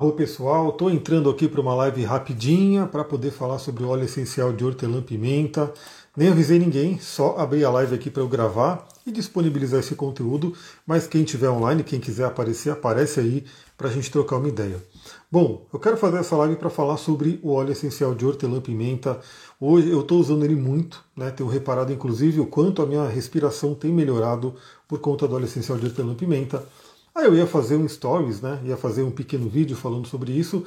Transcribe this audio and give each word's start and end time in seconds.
Olá 0.00 0.12
pessoal, 0.12 0.70
estou 0.70 0.90
entrando 0.90 1.28
aqui 1.28 1.46
para 1.46 1.60
uma 1.60 1.74
live 1.74 2.02
rapidinha 2.04 2.86
para 2.86 3.04
poder 3.04 3.30
falar 3.30 3.58
sobre 3.58 3.84
o 3.84 3.88
óleo 3.90 4.04
essencial 4.04 4.50
de 4.50 4.64
hortelã-pimenta. 4.64 5.70
Nem 6.16 6.28
avisei 6.28 6.58
ninguém, 6.58 6.98
só 6.98 7.36
abri 7.36 7.62
a 7.62 7.70
live 7.70 7.96
aqui 7.96 8.08
para 8.08 8.22
eu 8.22 8.26
gravar 8.26 8.88
e 9.06 9.12
disponibilizar 9.12 9.78
esse 9.78 9.94
conteúdo. 9.94 10.54
Mas 10.86 11.06
quem 11.06 11.22
tiver 11.22 11.50
online, 11.50 11.84
quem 11.84 12.00
quiser 12.00 12.24
aparecer, 12.24 12.70
aparece 12.70 13.20
aí 13.20 13.44
para 13.76 13.88
a 13.88 13.92
gente 13.92 14.10
trocar 14.10 14.38
uma 14.38 14.48
ideia. 14.48 14.82
Bom, 15.30 15.66
eu 15.70 15.78
quero 15.78 15.98
fazer 15.98 16.16
essa 16.16 16.34
live 16.34 16.56
para 16.56 16.70
falar 16.70 16.96
sobre 16.96 17.38
o 17.42 17.52
óleo 17.52 17.72
essencial 17.72 18.14
de 18.14 18.24
hortelã-pimenta. 18.24 19.20
Hoje 19.60 19.90
eu 19.90 20.00
estou 20.00 20.18
usando 20.18 20.46
ele 20.46 20.56
muito, 20.56 21.04
né? 21.14 21.30
Tenho 21.30 21.48
reparado 21.50 21.92
inclusive 21.92 22.40
o 22.40 22.46
quanto 22.46 22.80
a 22.80 22.86
minha 22.86 23.06
respiração 23.06 23.74
tem 23.74 23.92
melhorado 23.92 24.54
por 24.88 24.98
conta 24.98 25.28
do 25.28 25.34
óleo 25.34 25.44
essencial 25.44 25.76
de 25.76 25.84
hortelã-pimenta. 25.84 26.64
Aí 27.14 27.26
eu 27.26 27.34
ia 27.34 27.46
fazer 27.46 27.76
um 27.76 27.88
stories, 27.88 28.40
né? 28.40 28.60
Ia 28.64 28.76
fazer 28.76 29.02
um 29.02 29.10
pequeno 29.10 29.48
vídeo 29.48 29.76
falando 29.76 30.06
sobre 30.06 30.32
isso. 30.32 30.64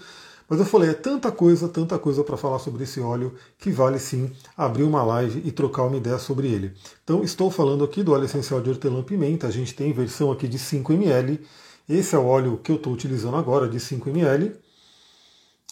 Mas 0.48 0.60
eu 0.60 0.66
falei, 0.66 0.90
é 0.90 0.94
tanta 0.94 1.32
coisa, 1.32 1.70
tanta 1.70 1.98
coisa 1.98 2.24
para 2.24 2.36
falar 2.36 2.60
sobre 2.60 2.84
esse 2.84 3.00
óleo 3.00 3.34
que 3.58 3.72
vale 3.72 3.98
sim 3.98 4.30
abrir 4.58 4.84
uma 4.84 5.02
live 5.04 5.42
e 5.46 5.52
trocar 5.52 5.84
uma 5.84 5.98
ideia 5.98 6.20
sobre 6.20 6.48
ele. 6.48 6.74
Então 7.04 7.24
estou 7.24 7.50
falando 7.50 7.84
aqui 7.84 8.04
do 8.04 8.12
óleo 8.12 8.26
essencial 8.26 8.62
de 8.62 8.70
hortelã-pimenta. 8.70 9.48
A 9.48 9.52
gente 9.52 9.74
tem 9.74 9.94
versão 9.94 10.32
aqui 10.32 10.48
de 10.48 10.60
5 10.60 10.92
ml. 10.94 11.40
Esse 11.88 12.16
é 12.16 12.20
o 12.20 12.26
óleo 12.26 12.60
que 12.62 12.72
eu 12.72 12.76
estou 12.76 12.94
utilizando 12.94 13.38
agora, 13.38 13.68
de 13.68 13.80
5 13.80 14.10
ml. 14.10 14.52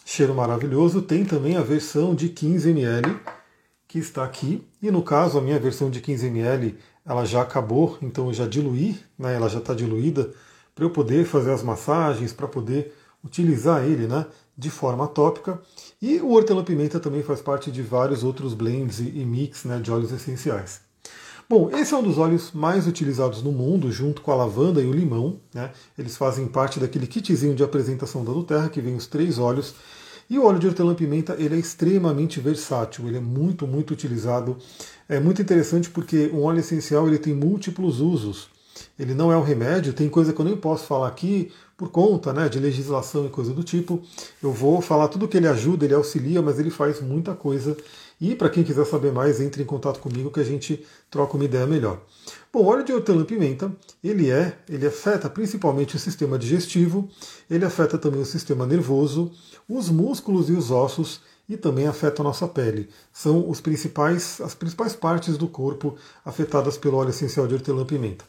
Cheiro 0.05 0.34
maravilhoso. 0.34 1.02
Tem 1.02 1.26
também 1.26 1.58
a 1.58 1.62
versão 1.62 2.16
de 2.16 2.30
15 2.30 2.70
ml 2.70 3.20
que 3.88 3.99
está 3.99 4.24
aqui. 4.24 4.66
E 4.82 4.90
no 4.90 5.04
caso, 5.04 5.38
a 5.38 5.41
minha 5.41 5.60
versão 5.60 5.90
de 5.90 5.99
15 5.99 6.27
ml 6.27 6.77
ela 7.05 7.26
já 7.26 7.41
acabou, 7.41 7.98
então 8.02 8.27
eu 8.27 8.34
já 8.34 8.48
diluí, 8.48 8.98
né, 9.18 9.35
ela 9.35 9.49
já 9.49 9.58
está 9.58 9.74
diluída 9.74 10.32
para 10.76 10.86
eu 10.86 10.90
poder 10.90 11.26
fazer 11.26 11.52
as 11.52 11.64
massagens, 11.64 12.34
para 12.34 12.48
poder 12.48 12.94
utilizar 13.24 13.84
ele 13.84 14.08
né, 14.08 14.26
de 14.58 14.70
forma 14.70 15.08
tópica. 15.08 15.60
E 16.02 16.20
o 16.20 16.32
hortelã-pimenta 16.32 17.00
também 17.00 17.24
faz 17.24 17.42
parte 17.42 17.72
de 17.72 17.82
vários 17.82 18.24
outros 18.24 18.54
blends 18.54 19.00
e 19.00 19.26
mix 19.26 19.66
né, 19.66 19.80
de 19.80 19.91
óleos 19.91 20.12
essenciais. 20.12 20.82
Bom, 21.48 21.70
esse 21.72 21.94
é 21.94 21.98
um 21.98 22.04
dos 22.04 22.18
óleos 22.18 22.54
mais 22.54 22.88
utilizados 22.88 23.44
no 23.44 23.52
mundo, 23.52 23.91
junto 23.91 24.22
com 24.22 24.32
a 24.32 24.36
lavanda 24.36 24.82
e 24.82 24.86
o 24.86 24.94
limão. 24.94 25.38
Né? 25.54 25.72
Eles 25.98 26.16
fazem 26.16 26.48
parte 26.48 26.80
daquele 26.80 27.06
kitzinho 27.06 27.54
de 27.54 27.63
apresentação 27.63 28.24
da 28.24 28.32
Nuterra, 28.32 28.70
que 28.70 28.80
vem 28.80 28.96
os 28.96 29.06
três 29.06 29.38
óleos. 29.38 29.76
E 30.30 30.40
o 30.40 30.46
óleo 30.46 30.60
de 30.60 30.68
hortelã-pimenta 30.68 31.35
ele 31.38 31.56
é 31.56 31.60
extremamente 31.60 32.40
versátil, 32.40 33.06
ele 33.06 33.18
é 33.18 33.20
muito, 33.20 33.68
muito 33.68 33.91
utilizado. 33.91 34.58
É 35.10 35.20
muito 35.20 35.41
interessante 35.41 35.90
porque 35.90 36.32
um 36.34 36.44
óleo 36.44 36.62
essencial 36.62 37.06
ele 37.06 37.18
tem 37.18 37.34
múltiplos 37.34 38.00
usos 38.00 38.48
ele 38.98 39.14
não 39.14 39.32
é 39.32 39.38
um 39.38 39.44
remédio, 39.44 39.94
tem 39.94 40.10
coisa 40.10 40.34
que 40.34 40.40
eu 40.40 40.46
nem 40.46 40.55
posso 40.55 40.86
falar 40.86 41.08
aqui 41.08 41.52
por 41.76 41.90
conta 41.90 42.32
né, 42.32 42.48
de 42.48 42.60
legislação 42.60 43.26
e 43.26 43.30
coisa 43.30 43.54
do 43.54 43.63
tipo. 43.63 44.02
Eu 44.41 44.52
vou 44.52 44.82
falar 44.82 45.08
tudo 45.08 45.28
que 45.28 45.38
ele 45.38 45.48
ajuda, 45.48 45.86
ele 45.86 45.96
auxilia, 45.96 46.41
mas 46.41 46.60
ele 46.60 46.70
faz 46.70 47.02
muita 47.02 47.34
coisa. 47.34 47.76
E 48.22 48.36
para 48.36 48.52
quem 48.52 48.63
quiser 48.63 48.86
saber 48.86 49.12
mais, 49.12 49.41
entre 49.41 49.63
em 49.63 49.66
contato 49.66 50.00
comigo 50.00 50.30
que 50.30 50.40
a 50.40 50.44
gente 50.44 50.86
troca 51.10 51.36
uma 51.36 51.46
ideia 51.46 51.66
melhor. 51.66 52.00
Bom, 52.54 52.60
o 52.60 52.66
óleo 52.68 52.84
de 52.84 52.94
hortelã-pimenta, 52.94 53.72
ele 54.04 54.30
é, 54.30 54.60
ele 54.70 54.85
afeta 54.85 55.28
principalmente 55.28 55.96
o 55.96 56.00
sistema 56.00 56.38
digestivo, 56.38 57.10
ele 57.50 57.66
afeta 57.66 57.98
também 57.98 58.22
o 58.22 58.26
sistema 58.26 58.68
nervoso, 58.68 59.32
os 59.68 59.90
músculos 59.90 60.50
e 60.50 60.52
os 60.52 60.70
ossos 60.70 61.22
e 61.52 61.57
também 61.57 61.85
afeta 61.85 62.21
a 62.21 62.24
nossa 62.24 62.48
pele. 62.48 62.90
São 63.12 63.49
os 63.49 63.60
principais, 63.60 64.40
as 64.40 64.56
principais 64.56 64.96
partes 64.96 65.38
do 65.38 65.50
corpo 65.50 65.96
afetadas 66.24 66.78
pelo 66.78 66.96
óleo 66.96 67.09
essencial 67.09 67.46
de 67.46 67.53
hortelã-pimenta. 67.53 68.24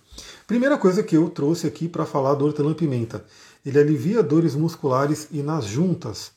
Primeira 0.44 0.76
coisa 0.76 1.04
que 1.04 1.16
eu 1.16 1.30
trouxe 1.30 1.68
aqui 1.68 1.88
para 1.88 2.04
falar 2.04 2.34
do 2.34 2.44
hortelã-pimenta, 2.44 3.24
ele 3.64 3.78
alivia 3.78 4.24
dores 4.24 4.56
musculares 4.56 5.28
e 5.30 5.40
nas 5.40 5.64
juntas. 5.64 6.32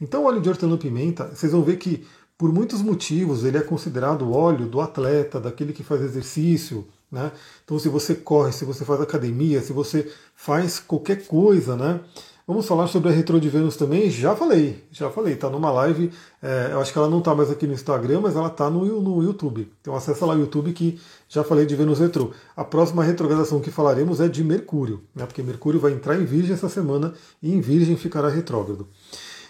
Então 0.00 0.22
o 0.22 0.26
óleo 0.26 0.40
de 0.40 0.48
hortelã-pimenta, 0.48 1.30
vocês 1.34 1.52
vão 1.52 1.62
ver 1.62 1.76
que 1.76 2.06
por 2.38 2.50
muitos 2.50 2.80
motivos 2.80 3.44
ele 3.44 3.58
é 3.58 3.62
considerado 3.62 4.22
o 4.22 4.32
óleo 4.32 4.66
do 4.66 4.80
atleta, 4.80 5.38
daquele 5.38 5.74
que 5.74 5.84
faz 5.84 6.00
exercício, 6.00 6.88
né? 7.12 7.32
Então 7.62 7.78
se 7.78 7.90
você 7.90 8.14
corre, 8.14 8.50
se 8.50 8.64
você 8.64 8.82
faz 8.82 8.98
academia, 9.02 9.60
se 9.60 9.74
você 9.74 10.10
faz 10.34 10.80
qualquer 10.80 11.26
coisa, 11.26 11.76
né? 11.76 12.00
Vamos 12.50 12.66
falar 12.66 12.88
sobre 12.88 13.10
a 13.10 13.12
Retro 13.12 13.38
de 13.38 13.48
Vênus 13.48 13.76
também? 13.76 14.10
Já 14.10 14.34
falei, 14.34 14.82
já 14.90 15.08
falei, 15.08 15.34
está 15.34 15.48
numa 15.48 15.70
live, 15.70 16.10
é, 16.42 16.70
eu 16.72 16.80
acho 16.80 16.92
que 16.92 16.98
ela 16.98 17.08
não 17.08 17.20
está 17.20 17.32
mais 17.32 17.48
aqui 17.48 17.64
no 17.64 17.72
Instagram, 17.72 18.22
mas 18.22 18.34
ela 18.34 18.48
está 18.48 18.68
no, 18.68 19.00
no 19.00 19.22
YouTube. 19.22 19.72
Então 19.80 19.94
acessa 19.94 20.26
lá 20.26 20.34
o 20.34 20.40
YouTube 20.40 20.72
que 20.72 20.98
já 21.28 21.44
falei 21.44 21.64
de 21.64 21.76
Vênus 21.76 22.00
Retro. 22.00 22.32
A 22.56 22.64
próxima 22.64 23.04
retrogradação 23.04 23.60
que 23.60 23.70
falaremos 23.70 24.20
é 24.20 24.26
de 24.26 24.42
Mercúrio, 24.42 25.00
né, 25.14 25.26
porque 25.26 25.44
Mercúrio 25.44 25.78
vai 25.78 25.92
entrar 25.92 26.20
em 26.20 26.24
Virgem 26.24 26.52
essa 26.52 26.68
semana 26.68 27.14
e 27.40 27.54
em 27.54 27.60
Virgem 27.60 27.96
ficará 27.96 28.28
retrógrado. 28.28 28.88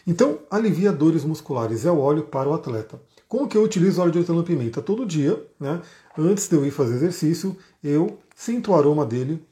Então, 0.06 0.40
alivia 0.50 0.92
dores 0.92 1.24
musculares, 1.24 1.86
é 1.86 1.90
o 1.90 1.98
óleo 1.98 2.24
para 2.24 2.50
o 2.50 2.52
atleta. 2.52 3.00
Como 3.26 3.48
que 3.48 3.56
eu 3.56 3.62
utilizo 3.62 4.02
óleo 4.02 4.12
de 4.12 4.18
hortelã-pimenta? 4.18 4.82
Todo 4.82 5.06
dia, 5.06 5.42
né, 5.58 5.80
antes 6.18 6.46
de 6.46 6.54
eu 6.54 6.66
ir 6.66 6.70
fazer 6.70 6.96
exercício, 6.96 7.56
eu 7.82 8.18
sinto 8.36 8.72
o 8.72 8.74
aroma 8.74 9.06
dele, 9.06 9.42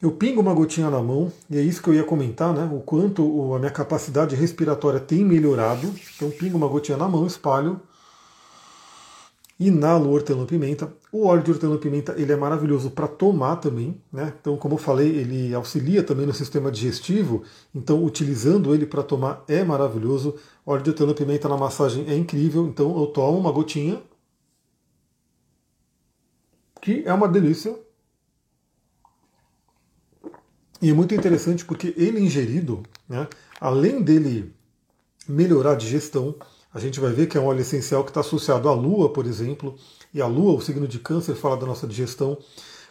eu 0.00 0.12
pingo 0.12 0.40
uma 0.40 0.54
gotinha 0.54 0.88
na 0.90 1.02
mão, 1.02 1.32
e 1.50 1.58
é 1.58 1.60
isso 1.60 1.82
que 1.82 1.90
eu 1.90 1.94
ia 1.94 2.04
comentar, 2.04 2.54
né? 2.54 2.68
O 2.72 2.80
quanto 2.80 3.52
a 3.54 3.58
minha 3.58 3.70
capacidade 3.70 4.36
respiratória 4.36 5.00
tem 5.00 5.24
melhorado. 5.24 5.92
Então, 6.16 6.30
pingo 6.30 6.56
uma 6.56 6.68
gotinha 6.68 6.96
na 6.96 7.08
mão, 7.08 7.26
espalho, 7.26 7.80
inalo 9.58 10.12
hortelã-pimenta. 10.12 10.92
O 11.10 11.26
óleo 11.26 11.42
de 11.42 11.50
hortelã-pimenta 11.50 12.14
ele 12.16 12.30
é 12.32 12.36
maravilhoso 12.36 12.90
para 12.92 13.08
tomar 13.08 13.56
também, 13.56 14.00
né? 14.12 14.32
Então, 14.40 14.56
como 14.56 14.74
eu 14.74 14.78
falei, 14.78 15.08
ele 15.08 15.52
auxilia 15.52 16.02
também 16.04 16.26
no 16.26 16.34
sistema 16.34 16.70
digestivo. 16.70 17.42
Então, 17.74 18.04
utilizando 18.04 18.72
ele 18.72 18.86
para 18.86 19.02
tomar 19.02 19.42
é 19.48 19.64
maravilhoso. 19.64 20.36
O 20.64 20.70
óleo 20.70 20.82
de 20.84 20.90
hortelã-pimenta 20.90 21.48
na 21.48 21.56
massagem 21.56 22.06
é 22.08 22.14
incrível. 22.16 22.68
Então, 22.68 22.96
eu 23.00 23.06
tomo 23.08 23.36
uma 23.38 23.50
gotinha, 23.50 24.00
que 26.80 27.02
é 27.04 27.12
uma 27.12 27.26
delícia. 27.26 27.87
E 30.80 30.90
é 30.90 30.92
muito 30.92 31.14
interessante 31.14 31.64
porque 31.64 31.92
ele 31.96 32.20
ingerido, 32.20 32.82
né, 33.08 33.26
além 33.60 34.00
dele 34.00 34.52
melhorar 35.28 35.72
a 35.72 35.76
digestão, 35.76 36.34
a 36.72 36.78
gente 36.78 37.00
vai 37.00 37.12
ver 37.12 37.26
que 37.26 37.36
é 37.36 37.40
um 37.40 37.46
óleo 37.46 37.60
essencial 37.60 38.04
que 38.04 38.10
está 38.10 38.20
associado 38.20 38.68
à 38.68 38.74
lua, 38.74 39.12
por 39.12 39.26
exemplo, 39.26 39.76
e 40.14 40.22
a 40.22 40.26
lua, 40.26 40.54
o 40.54 40.60
signo 40.60 40.86
de 40.86 40.98
câncer, 40.98 41.34
fala 41.34 41.56
da 41.56 41.66
nossa 41.66 41.86
digestão. 41.86 42.38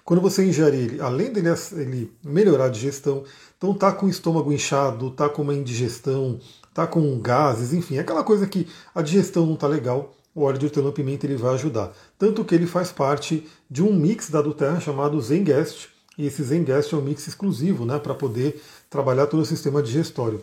Quando 0.04 0.22
você 0.22 0.46
ingere 0.46 0.78
ele, 0.78 1.02
além 1.02 1.32
dele 1.32 1.50
ele 1.74 2.12
melhorar 2.24 2.66
a 2.66 2.70
digestão, 2.70 3.24
então 3.58 3.74
tá 3.74 3.92
com 3.92 4.06
o 4.06 4.10
estômago 4.10 4.52
inchado, 4.52 5.12
tá 5.12 5.30
com 5.30 5.42
uma 5.42 5.54
indigestão, 5.54 6.40
tá 6.74 6.86
com 6.86 7.20
gases, 7.20 7.74
enfim, 7.74 7.98
aquela 7.98 8.24
coisa 8.24 8.48
que 8.48 8.68
a 8.94 9.02
digestão 9.02 9.46
não 9.46 9.56
tá 9.56 9.68
legal, 9.68 10.16
o 10.34 10.44
óleo 10.44 10.60
de 10.60 10.66
hortelã-pimenta 10.66 11.26
ele 11.26 11.36
vai 11.36 11.54
ajudar. 11.56 11.92
Tanto 12.18 12.46
que 12.46 12.54
ele 12.54 12.68
faz 12.68 12.92
parte 12.92 13.48
de 13.70 13.82
um 13.82 13.94
mix 13.94 14.30
da 14.30 14.42
Duterra 14.42 14.80
chamado 14.80 15.20
Zengest, 15.20 15.90
e 16.18 16.26
esse 16.26 16.44
Zengast 16.44 16.94
é 16.94 16.98
um 16.98 17.02
mix 17.02 17.28
exclusivo 17.28 17.86
né, 17.86 18.00
para 18.00 18.16
poder 18.16 18.62
trabalhar 18.90 19.28
todo 19.28 19.42
o 19.42 19.46
sistema 19.46 19.84
digestório. 19.84 20.42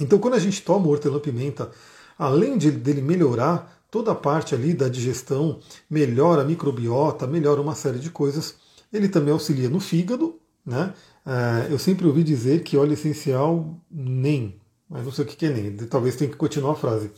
Então, 0.00 0.18
quando 0.18 0.34
a 0.34 0.38
gente 0.38 0.62
toma 0.62 0.86
o 0.86 0.90
hortelã-pimenta, 0.90 1.70
além 2.18 2.56
de, 2.56 2.70
dele 2.70 3.02
melhorar 3.02 3.84
toda 3.90 4.12
a 4.12 4.14
parte 4.14 4.54
ali 4.54 4.72
da 4.72 4.88
digestão, 4.88 5.60
melhora 5.88 6.42
a 6.42 6.44
microbiota, 6.44 7.26
melhora 7.26 7.60
uma 7.60 7.74
série 7.74 7.98
de 7.98 8.10
coisas, 8.10 8.56
ele 8.92 9.08
também 9.08 9.32
auxilia 9.32 9.68
no 9.68 9.78
fígado. 9.78 10.36
Né? 10.66 10.92
É, 11.26 11.72
eu 11.72 11.78
sempre 11.78 12.06
ouvi 12.06 12.24
dizer 12.24 12.62
que 12.62 12.76
óleo 12.76 12.94
essencial 12.94 13.78
nem, 13.90 14.56
mas 14.88 15.04
não 15.04 15.12
sei 15.12 15.24
o 15.24 15.28
que 15.28 15.46
é 15.46 15.50
nem, 15.50 15.76
talvez 15.76 16.16
tenha 16.16 16.30
que 16.30 16.36
continuar 16.36 16.72
a 16.72 16.76
frase. 16.76 17.10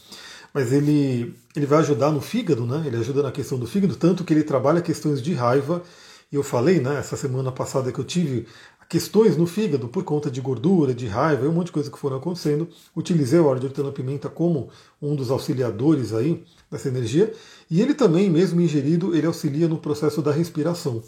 Mas 0.53 0.73
ele, 0.73 1.35
ele 1.55 1.67
vai 1.67 1.79
ajudar 1.79 2.11
no 2.11 2.21
fígado, 2.21 2.67
né? 2.67 2.83
ele 2.87 2.97
ajuda 2.97 3.23
na 3.23 3.31
questão 3.31 3.59
do 3.59 3.67
fígado, 3.67 3.95
tanto 3.95 4.25
que 4.25 4.35
ele 4.35 4.43
trabalha 4.43 4.81
questões 4.81 5.23
de 5.23 5.33
raiva 5.33 5.83
eu 6.32 6.42
falei, 6.42 6.81
né, 6.81 6.98
essa 6.98 7.16
semana 7.16 7.53
passada 7.53 7.92
que 7.92 7.98
eu 7.98 8.04
tive 8.04 8.47
questões 8.88 9.37
no 9.37 9.47
fígado 9.47 9.88
por 9.88 10.04
conta 10.04 10.31
de 10.31 10.41
gordura, 10.41 10.94
de 10.94 11.06
raiva 11.06 11.44
e 11.44 11.48
um 11.48 11.53
monte 11.53 11.66
de 11.66 11.72
coisa 11.72 11.91
que 11.91 11.98
foram 11.98 12.16
acontecendo. 12.16 12.69
Utilizei 12.94 13.38
o 13.38 13.46
óleo 13.46 13.61
de 13.61 13.67
hortelã-pimenta 13.67 14.28
como 14.28 14.69
um 15.00 15.14
dos 15.14 15.31
auxiliadores 15.31 16.12
aí 16.12 16.44
dessa 16.70 16.88
energia. 16.88 17.32
E 17.70 17.81
ele 17.81 17.94
também, 17.94 18.31
mesmo 18.31 18.61
ingerido, 18.61 19.14
ele 19.14 19.26
auxilia 19.26 19.69
no 19.69 19.78
processo 19.78 20.23
da 20.23 20.31
respiração. 20.31 21.02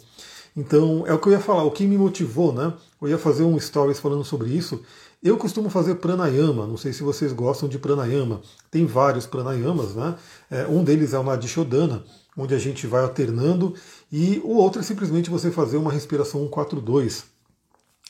Então, 0.55 1.05
é 1.07 1.13
o 1.13 1.19
que 1.19 1.29
eu 1.29 1.33
ia 1.33 1.39
falar, 1.39 1.63
o 1.63 1.71
que 1.71 1.85
me 1.85 1.97
motivou, 1.97 2.51
né? 2.51 2.73
Eu 3.01 3.07
ia 3.07 3.17
fazer 3.17 3.43
um 3.43 3.57
stories 3.59 3.99
falando 3.99 4.25
sobre 4.25 4.49
isso. 4.49 4.81
Eu 5.21 5.37
costumo 5.37 5.69
fazer 5.69 5.95
pranayama, 5.95 6.65
não 6.65 6.77
sei 6.77 6.91
se 6.91 7.03
vocês 7.03 7.31
gostam 7.31 7.69
de 7.69 7.77
pranayama. 7.77 8.41
Tem 8.71 8.85
vários 8.85 9.25
pranayamas, 9.25 9.95
né? 9.95 10.15
É, 10.49 10.67
um 10.67 10.83
deles 10.83 11.13
é 11.13 11.19
o 11.19 11.23
Nadishodana, 11.23 12.03
onde 12.41 12.55
a 12.55 12.59
gente 12.59 12.87
vai 12.87 13.01
alternando, 13.01 13.75
e 14.11 14.39
o 14.43 14.55
outro 14.55 14.79
é 14.79 14.83
simplesmente 14.83 15.29
você 15.29 15.51
fazer 15.51 15.77
uma 15.77 15.91
respiração 15.91 16.41
142, 16.41 17.25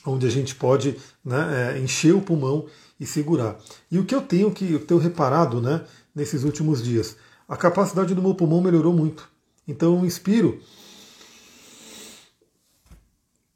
onde 0.06 0.26
a 0.26 0.30
gente 0.30 0.54
pode 0.54 0.96
né, 1.24 1.74
é, 1.74 1.78
encher 1.78 2.14
o 2.14 2.20
pulmão 2.20 2.66
e 2.98 3.06
segurar. 3.06 3.58
E 3.90 3.98
o 3.98 4.04
que 4.04 4.14
eu 4.14 4.22
tenho 4.22 4.50
que 4.50 4.72
eu 4.72 4.84
tenho 4.84 5.00
reparado 5.00 5.60
né, 5.60 5.84
nesses 6.14 6.44
últimos 6.44 6.82
dias, 6.82 7.16
a 7.48 7.56
capacidade 7.56 8.14
do 8.14 8.22
meu 8.22 8.34
pulmão 8.34 8.60
melhorou 8.60 8.92
muito. 8.92 9.28
Então 9.66 9.98
eu 9.98 10.04
inspiro 10.04 10.60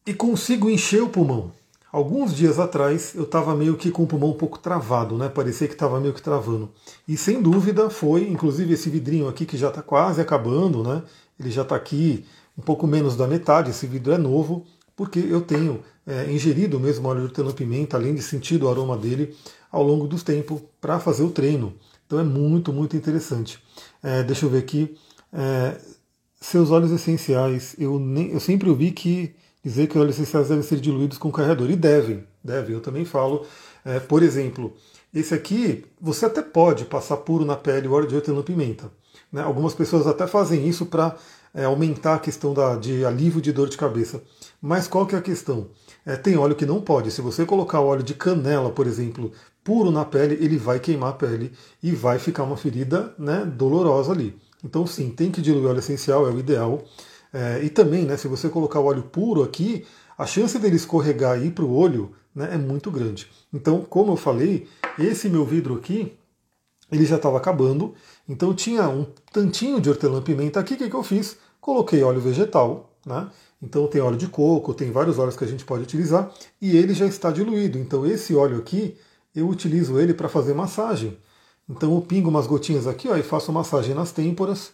e 0.06 0.12
consigo 0.12 0.68
encher 0.68 1.02
o 1.02 1.08
pulmão. 1.08 1.52
Alguns 1.94 2.35
dias 2.35 2.58
atrás 2.58 3.14
eu 3.14 3.23
estava 3.23 3.55
meio 3.55 3.76
que 3.76 3.88
com 3.88 4.02
o 4.02 4.06
pulmão 4.08 4.31
um 4.31 4.37
pouco 4.37 4.58
travado, 4.58 5.17
né? 5.17 5.29
Parecia 5.29 5.69
que 5.69 5.75
estava 5.75 6.00
meio 6.00 6.12
que 6.12 6.20
travando. 6.20 6.69
E 7.06 7.17
sem 7.17 7.41
dúvida 7.41 7.88
foi, 7.88 8.29
inclusive 8.29 8.75
esse 8.75 8.91
vidrinho 8.91 9.29
aqui 9.29 9.46
que 9.46 9.56
já 9.56 9.69
está 9.69 9.81
quase 9.81 10.20
acabando, 10.20 10.82
né? 10.82 11.05
Ele 11.38 11.52
já 11.52 11.62
está 11.62 11.76
aqui 11.76 12.25
um 12.58 12.62
pouco 12.62 12.85
menos 12.85 13.14
da 13.14 13.29
metade, 13.29 13.70
esse 13.70 13.87
vidro 13.87 14.12
é 14.12 14.19
novo, 14.19 14.67
porque 14.96 15.20
eu 15.20 15.41
tenho 15.41 15.85
é, 16.05 16.32
ingerido 16.32 16.81
mesmo 16.81 17.06
óleo 17.06 17.20
de 17.20 17.26
hortelã-pimenta, 17.26 17.96
além 17.96 18.12
de 18.12 18.23
sentir 18.23 18.61
o 18.61 18.69
aroma 18.69 18.96
dele 18.96 19.32
ao 19.70 19.85
longo 19.85 20.08
dos 20.08 20.25
tempos 20.25 20.62
para 20.81 20.99
fazer 20.99 21.23
o 21.23 21.31
treino. 21.31 21.75
Então 22.08 22.19
é 22.19 22.25
muito, 22.25 22.73
muito 22.73 22.96
interessante. 22.96 23.62
É, 24.02 24.25
deixa 24.25 24.46
eu 24.46 24.50
ver 24.50 24.58
aqui. 24.58 24.96
É, 25.32 25.76
seus 26.41 26.73
óleos 26.73 26.91
essenciais, 26.91 27.76
eu, 27.79 28.00
nem, 28.00 28.32
eu 28.32 28.41
sempre 28.41 28.69
ouvi 28.69 28.91
que 28.91 29.37
dizer 29.64 29.87
que 29.87 29.96
os 29.96 30.00
óleos 30.00 30.16
essenciais 30.16 30.49
devem 30.49 30.62
ser 30.62 30.78
diluídos 30.78 31.19
com 31.19 31.32
carregador. 31.32 31.70
E 31.70 31.76
devem, 31.76 32.25
devem. 32.43 32.75
Eu 32.75 32.81
também 32.81 33.05
falo. 33.05 33.46
É, 33.84 33.99
por 33.99 34.22
exemplo, 34.22 34.75
esse 35.12 35.34
aqui, 35.34 35.84
você 36.00 36.26
até 36.26 36.43
pode 36.43 36.84
passar 36.84 37.16
puro 37.19 37.44
na 37.44 37.56
pele 37.56 37.88
o 37.88 37.93
óleo 37.93 38.08
de 38.08 38.16
hortelã-pimenta. 38.16 38.90
Né? 39.32 39.43
Algumas 39.43 39.75
pessoas 39.75 40.06
até 40.06 40.26
fazem 40.26 40.69
isso 40.69 40.87
para 40.87 41.16
é, 41.55 41.64
aumentar 41.64 42.14
a 42.14 42.19
questão 42.19 42.52
da, 42.52 42.76
de 42.76 43.05
alívio 43.05 43.40
de 43.40 43.52
dor 43.52 43.69
de 43.69 43.76
cabeça. 43.76 44.22
Mas 44.61 44.88
qual 44.88 45.06
que 45.06 45.14
é 45.14 45.19
a 45.19 45.22
questão? 45.22 45.69
É, 46.05 46.17
tem 46.17 46.37
óleo 46.37 46.56
que 46.56 46.67
não 46.67 46.81
pode. 46.81 47.10
Se 47.10 47.20
você 47.20 47.46
colocar 47.46 47.81
óleo 47.81 48.02
de 48.02 48.14
canela, 48.14 48.70
por 48.70 48.87
exemplo, 48.87 49.32
puro 49.62 49.90
na 49.90 50.05
pele, 50.05 50.34
ele 50.40 50.58
vai 50.58 50.81
queimar 50.81 51.10
a 51.10 51.14
pele 51.14 51.52
e 51.82 51.93
vai 51.93 52.19
ficar 52.19 52.43
uma 52.43 52.56
ferida 52.56 53.14
né, 53.19 53.44
dolorosa 53.44 54.12
ali. 54.12 54.37
Então, 54.64 54.87
sim, 54.87 55.10
tem 55.10 55.31
que 55.31 55.43
diluir 55.43 55.67
óleo 55.67 55.78
essencial, 55.78 56.26
é 56.26 56.31
o 56.31 56.38
ideal. 56.38 56.82
É, 57.34 57.64
e 57.64 57.69
também, 57.69 58.04
né, 58.04 58.16
se 58.16 58.28
você 58.28 58.48
colocar 58.48 58.78
o 58.78 58.84
óleo 58.84 59.02
puro 59.02 59.42
aqui, 59.42 59.84
a 60.16 60.25
chance 60.25 60.56
dele 60.56 60.76
escorregar 60.76 61.42
e 61.42 61.48
ir 61.48 61.50
para 61.50 61.64
o 61.64 61.75
olho 61.75 62.12
né, 62.32 62.50
é 62.52 62.56
muito 62.56 62.92
grande. 62.92 63.28
Então, 63.52 63.82
como 63.82 64.12
eu 64.12 64.16
falei, 64.16 64.69
esse 64.96 65.28
meu 65.28 65.44
vidro 65.44 65.75
aqui, 65.75 66.12
ele 66.92 67.04
já 67.04 67.16
estava 67.16 67.36
acabando, 67.36 67.92
então 68.28 68.54
tinha 68.54 68.88
um 68.88 69.04
tantinho 69.32 69.81
de 69.81 69.90
hortelã-pimenta 69.90 70.60
aqui, 70.60 70.75
o 70.75 70.76
que, 70.76 70.88
que 70.88 70.94
eu 70.94 71.02
fiz? 71.02 71.36
Coloquei 71.60 72.04
óleo 72.04 72.20
vegetal, 72.20 72.92
né? 73.04 73.28
Então 73.60 73.88
tem 73.88 74.00
óleo 74.00 74.16
de 74.16 74.28
coco, 74.28 74.72
tem 74.72 74.92
vários 74.92 75.19
óleos 75.19 75.36
que 75.36 75.42
a 75.42 75.48
gente 75.48 75.64
pode 75.64 75.82
utilizar, 75.82 76.32
e 76.60 76.76
ele 76.76 76.94
já 76.94 77.06
está 77.06 77.32
diluído. 77.32 77.78
Então 77.78 78.06
esse 78.06 78.32
óleo 78.34 78.58
aqui, 78.58 78.96
eu 79.34 79.48
utilizo 79.48 79.98
ele 79.98 80.14
para 80.14 80.28
fazer 80.28 80.54
massagem. 80.54 81.19
Então 81.69 81.92
eu 81.94 82.00
pingo 82.00 82.28
umas 82.28 82.46
gotinhas 82.46 82.86
aqui 82.86 83.08
ó, 83.08 83.16
e 83.16 83.22
faço 83.25 83.52
massagem 83.52 83.92
nas 83.92 84.12
têmporas, 84.12 84.72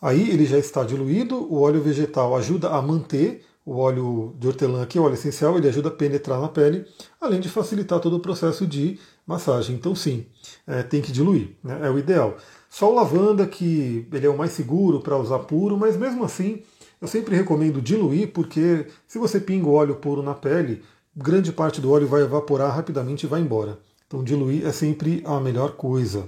Aí 0.00 0.30
ele 0.30 0.46
já 0.46 0.58
está 0.58 0.84
diluído, 0.84 1.36
o 1.52 1.60
óleo 1.60 1.82
vegetal 1.82 2.36
ajuda 2.36 2.70
a 2.70 2.80
manter 2.80 3.44
o 3.68 3.76
óleo 3.76 4.34
de 4.38 4.46
hortelã 4.46 4.82
aqui, 4.82 4.98
o 4.98 5.02
óleo 5.02 5.12
essencial, 5.12 5.58
ele 5.58 5.68
ajuda 5.68 5.88
a 5.88 5.92
penetrar 5.92 6.40
na 6.40 6.48
pele, 6.48 6.86
além 7.20 7.38
de 7.38 7.50
facilitar 7.50 8.00
todo 8.00 8.16
o 8.16 8.20
processo 8.20 8.66
de 8.66 8.98
massagem. 9.26 9.76
Então 9.76 9.94
sim, 9.94 10.24
é, 10.66 10.82
tem 10.82 11.02
que 11.02 11.12
diluir, 11.12 11.50
né? 11.62 11.80
é 11.82 11.90
o 11.90 11.98
ideal. 11.98 12.38
Só 12.70 12.90
o 12.90 12.94
lavanda 12.94 13.46
que 13.46 14.08
ele 14.10 14.26
é 14.26 14.30
o 14.30 14.38
mais 14.38 14.52
seguro 14.52 15.00
para 15.00 15.18
usar 15.18 15.40
puro, 15.40 15.76
mas 15.76 15.98
mesmo 15.98 16.24
assim 16.24 16.62
eu 16.98 17.06
sempre 17.06 17.36
recomendo 17.36 17.82
diluir, 17.82 18.32
porque 18.32 18.86
se 19.06 19.18
você 19.18 19.38
pinga 19.38 19.68
o 19.68 19.74
óleo 19.74 19.96
puro 19.96 20.22
na 20.22 20.34
pele, 20.34 20.82
grande 21.14 21.52
parte 21.52 21.78
do 21.78 21.90
óleo 21.92 22.06
vai 22.06 22.22
evaporar 22.22 22.74
rapidamente 22.74 23.24
e 23.24 23.28
vai 23.28 23.42
embora. 23.42 23.78
Então 24.06 24.24
diluir 24.24 24.66
é 24.66 24.72
sempre 24.72 25.22
a 25.26 25.38
melhor 25.38 25.72
coisa. 25.72 26.26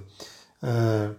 É, 0.62 1.10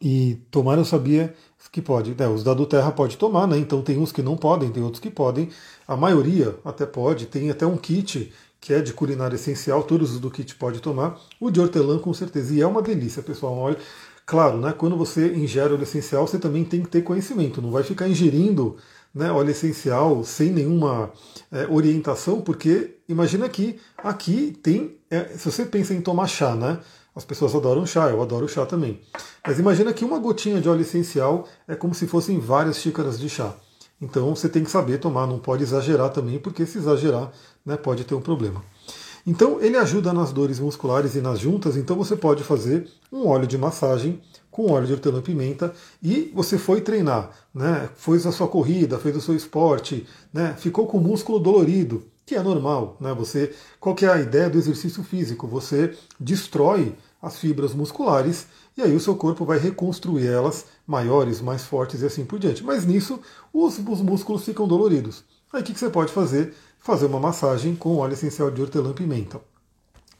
e 0.00 0.36
tomar 0.52 0.78
eu 0.78 0.84
sabia 0.84 1.34
que 1.70 1.82
pode. 1.82 2.14
Né, 2.18 2.28
os 2.28 2.42
da 2.42 2.54
do 2.54 2.66
Terra 2.66 2.90
pode 2.92 3.16
tomar, 3.16 3.46
né? 3.46 3.58
Então 3.58 3.82
tem 3.82 3.98
uns 3.98 4.12
que 4.12 4.22
não 4.22 4.36
podem, 4.36 4.70
tem 4.70 4.82
outros 4.82 5.00
que 5.00 5.10
podem. 5.10 5.48
A 5.86 5.96
maioria 5.96 6.56
até 6.64 6.86
pode. 6.86 7.26
Tem 7.26 7.50
até 7.50 7.66
um 7.66 7.76
kit 7.76 8.32
que 8.60 8.72
é 8.72 8.80
de 8.80 8.92
culinária 8.92 9.36
essencial, 9.36 9.82
todos 9.82 10.12
os 10.12 10.20
do 10.20 10.30
kit 10.30 10.54
pode 10.56 10.80
tomar. 10.80 11.18
O 11.40 11.50
de 11.50 11.60
hortelã 11.60 11.98
com 11.98 12.12
certeza. 12.12 12.54
E 12.54 12.60
é 12.60 12.66
uma 12.66 12.82
delícia, 12.82 13.22
pessoal. 13.22 13.56
Olha, 13.56 13.76
claro, 14.24 14.58
né? 14.58 14.74
Quando 14.76 14.96
você 14.96 15.34
ingere 15.34 15.72
óleo 15.72 15.82
essencial, 15.82 16.26
você 16.26 16.38
também 16.38 16.64
tem 16.64 16.82
que 16.82 16.88
ter 16.88 17.02
conhecimento. 17.02 17.62
Não 17.62 17.70
vai 17.70 17.82
ficar 17.82 18.08
ingerindo 18.08 18.76
né, 19.14 19.32
óleo 19.32 19.50
essencial 19.50 20.22
sem 20.24 20.50
nenhuma 20.50 21.10
é, 21.50 21.66
orientação, 21.68 22.42
porque 22.42 22.96
imagina 23.08 23.48
que 23.48 23.78
aqui 23.96 24.58
tem. 24.62 24.96
É, 25.08 25.24
se 25.28 25.50
você 25.50 25.64
pensa 25.64 25.94
em 25.94 26.00
tomar 26.00 26.26
chá, 26.26 26.54
né? 26.54 26.80
As 27.16 27.24
pessoas 27.24 27.54
adoram 27.54 27.86
chá, 27.86 28.10
eu 28.10 28.20
adoro 28.20 28.46
chá 28.46 28.66
também. 28.66 29.00
Mas 29.44 29.58
imagina 29.58 29.94
que 29.94 30.04
uma 30.04 30.18
gotinha 30.18 30.60
de 30.60 30.68
óleo 30.68 30.82
essencial 30.82 31.48
é 31.66 31.74
como 31.74 31.94
se 31.94 32.06
fossem 32.06 32.38
várias 32.38 32.76
xícaras 32.76 33.18
de 33.18 33.30
chá. 33.30 33.54
Então 34.00 34.36
você 34.36 34.50
tem 34.50 34.62
que 34.62 34.70
saber 34.70 34.98
tomar, 34.98 35.26
não 35.26 35.38
pode 35.38 35.62
exagerar 35.62 36.10
também, 36.10 36.38
porque 36.38 36.66
se 36.66 36.76
exagerar 36.76 37.32
né, 37.64 37.74
pode 37.78 38.04
ter 38.04 38.14
um 38.14 38.20
problema. 38.20 38.62
Então 39.26 39.58
ele 39.62 39.78
ajuda 39.78 40.12
nas 40.12 40.30
dores 40.30 40.60
musculares 40.60 41.14
e 41.14 41.22
nas 41.22 41.38
juntas, 41.38 41.76
então 41.76 41.96
você 41.96 42.14
pode 42.14 42.44
fazer 42.44 42.86
um 43.10 43.26
óleo 43.26 43.46
de 43.46 43.56
massagem 43.56 44.20
com 44.50 44.70
óleo 44.70 44.86
de 44.86 44.92
hortelã-pimenta 44.92 45.72
e 46.02 46.30
você 46.34 46.58
foi 46.58 46.80
treinar, 46.80 47.30
né, 47.52 47.88
fez 47.96 48.26
a 48.26 48.32
sua 48.32 48.46
corrida, 48.46 48.98
fez 48.98 49.16
o 49.16 49.20
seu 49.20 49.34
esporte, 49.34 50.06
né, 50.32 50.54
ficou 50.58 50.86
com 50.86 50.98
o 50.98 51.00
músculo 51.00 51.40
dolorido, 51.40 52.04
que 52.24 52.34
é 52.34 52.42
normal. 52.42 52.96
Né, 53.00 53.12
você, 53.14 53.54
qual 53.80 53.94
que 53.94 54.04
é 54.04 54.08
a 54.08 54.20
ideia 54.20 54.50
do 54.50 54.58
exercício 54.58 55.02
físico? 55.02 55.46
Você 55.46 55.96
destrói 56.20 56.94
as 57.26 57.38
fibras 57.38 57.74
musculares 57.74 58.46
e 58.76 58.82
aí 58.82 58.94
o 58.94 59.00
seu 59.00 59.16
corpo 59.16 59.44
vai 59.44 59.58
reconstruir 59.58 60.28
elas 60.28 60.66
maiores, 60.86 61.40
mais 61.40 61.64
fortes 61.64 62.00
e 62.00 62.06
assim 62.06 62.24
por 62.24 62.38
diante. 62.38 62.62
Mas 62.62 62.86
nisso 62.86 63.20
os, 63.52 63.78
os 63.78 64.00
músculos 64.00 64.44
ficam 64.44 64.68
doloridos. 64.68 65.24
Aí 65.52 65.60
o 65.60 65.64
que, 65.64 65.72
que 65.72 65.78
você 65.78 65.90
pode 65.90 66.12
fazer? 66.12 66.54
Fazer 66.78 67.06
uma 67.06 67.18
massagem 67.18 67.74
com 67.74 67.96
óleo 67.96 68.12
essencial 68.12 68.48
de 68.48 68.62
hortelã-pimenta. 68.62 69.40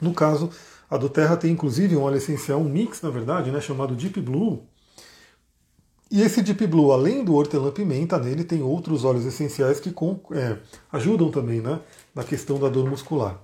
No 0.01 0.13
caso, 0.13 0.51
a 0.91 0.97
do 0.97 1.09
Terra 1.09 1.37
tem 1.37 1.53
inclusive 1.53 1.97
um 1.97 2.03
óleo 2.03 2.17
essencial, 2.17 2.59
um 2.59 2.69
mix 2.69 3.01
na 3.01 3.11
verdade, 3.11 3.53
né, 3.53 3.61
chamado 3.61 3.95
Deep 3.95 4.21
Blue. 4.21 4.65
E 6.11 6.23
esse 6.23 6.43
Deep 6.43 6.67
Blue, 6.67 6.91
além 6.91 7.23
do 7.23 7.35
hortelã-pimenta, 7.35 8.19
nele 8.19 8.43
tem 8.43 8.63
outros 8.63 9.05
óleos 9.05 9.25
essenciais 9.25 9.79
que 9.79 9.93
com, 9.93 10.19
é, 10.33 10.57
ajudam 10.91 11.31
também 11.31 11.61
né, 11.61 11.79
na 12.13 12.25
questão 12.25 12.59
da 12.59 12.69
dor 12.69 12.91
muscular. 12.91 13.41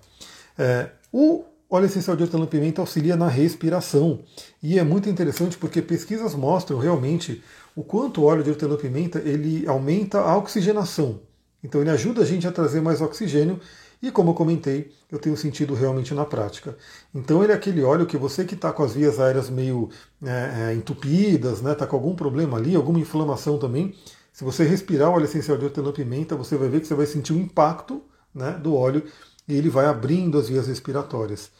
É, 0.58 0.90
o 1.12 1.44
óleo 1.74 1.86
essencial 1.86 2.16
de 2.16 2.22
hortelã-pimenta 2.22 2.82
auxilia 2.82 3.16
na 3.16 3.28
respiração. 3.28 4.20
E 4.62 4.78
é 4.78 4.84
muito 4.84 5.08
interessante 5.08 5.56
porque 5.56 5.80
pesquisas 5.80 6.34
mostram 6.34 6.78
realmente 6.78 7.42
o 7.74 7.82
quanto 7.82 8.20
o 8.20 8.24
óleo 8.24 8.44
de 8.44 8.50
hortelã-pimenta 8.50 9.20
ele 9.20 9.66
aumenta 9.66 10.20
a 10.20 10.36
oxigenação. 10.36 11.20
Então 11.64 11.80
ele 11.80 11.90
ajuda 11.90 12.22
a 12.22 12.26
gente 12.26 12.46
a 12.46 12.52
trazer 12.52 12.80
mais 12.80 13.00
oxigênio 13.00 13.58
e 14.02 14.10
como 14.10 14.30
eu 14.30 14.34
comentei, 14.34 14.92
eu 15.10 15.18
tenho 15.18 15.36
sentido 15.36 15.74
realmente 15.74 16.12
na 16.12 16.24
prática. 16.24 16.76
Então 17.14 17.42
ele 17.42 17.52
é 17.52 17.54
aquele 17.54 17.82
óleo 17.82 18.04
que 18.04 18.16
você 18.16 18.44
que 18.44 18.54
está 18.54 18.72
com 18.72 18.82
as 18.82 18.92
vias 18.92 19.18
aéreas 19.18 19.48
meio 19.48 19.88
é, 20.22 20.70
é, 20.70 20.74
entupidas, 20.74 21.58
está 21.58 21.68
né, 21.68 21.74
tá 21.74 21.86
com 21.86 21.96
algum 21.96 22.14
problema 22.14 22.58
ali, 22.58 22.74
alguma 22.74 22.98
inflamação 22.98 23.58
também, 23.58 23.94
se 24.32 24.44
você 24.44 24.64
respirar 24.64 25.10
o 25.10 25.12
óleo 25.12 25.26
essencial 25.26 25.58
de 25.58 25.64
hortelã-pimenta, 25.66 26.34
você 26.34 26.56
vai 26.56 26.68
ver 26.68 26.80
que 26.80 26.86
você 26.86 26.94
vai 26.94 27.06
sentir 27.06 27.32
o 27.32 27.38
impacto 27.38 28.02
né, 28.34 28.52
do 28.52 28.74
óleo 28.74 29.04
e 29.46 29.54
ele 29.54 29.68
vai 29.68 29.84
abrindo 29.86 30.38
as 30.38 30.48
vias 30.48 30.66
respiratórias. 30.66 31.50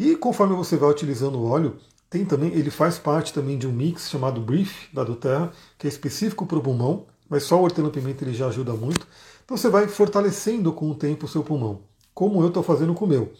E 0.00 0.16
conforme 0.16 0.56
você 0.56 0.78
vai 0.78 0.88
utilizando 0.88 1.36
o 1.36 1.44
óleo, 1.44 1.76
tem 2.08 2.24
também, 2.24 2.54
ele 2.54 2.70
faz 2.70 2.96
parte 2.96 3.34
também 3.34 3.58
de 3.58 3.66
um 3.66 3.70
mix 3.70 4.08
chamado 4.08 4.40
Brief 4.40 4.88
da 4.94 5.04
Doterra, 5.04 5.52
que 5.76 5.86
é 5.86 5.90
específico 5.90 6.46
para 6.46 6.56
o 6.56 6.62
pulmão, 6.62 7.04
mas 7.28 7.42
só 7.42 7.60
o 7.60 7.64
hortelã-pimenta 7.64 8.24
ele 8.24 8.32
já 8.32 8.46
ajuda 8.46 8.72
muito. 8.72 9.06
Então 9.44 9.58
você 9.58 9.68
vai 9.68 9.86
fortalecendo 9.88 10.72
com 10.72 10.90
o 10.90 10.94
tempo 10.94 11.26
o 11.26 11.28
seu 11.28 11.44
pulmão, 11.44 11.82
como 12.14 12.40
eu 12.40 12.48
estou 12.48 12.62
fazendo 12.62 12.94
com 12.94 13.04
o 13.04 13.08
meu. 13.08 13.30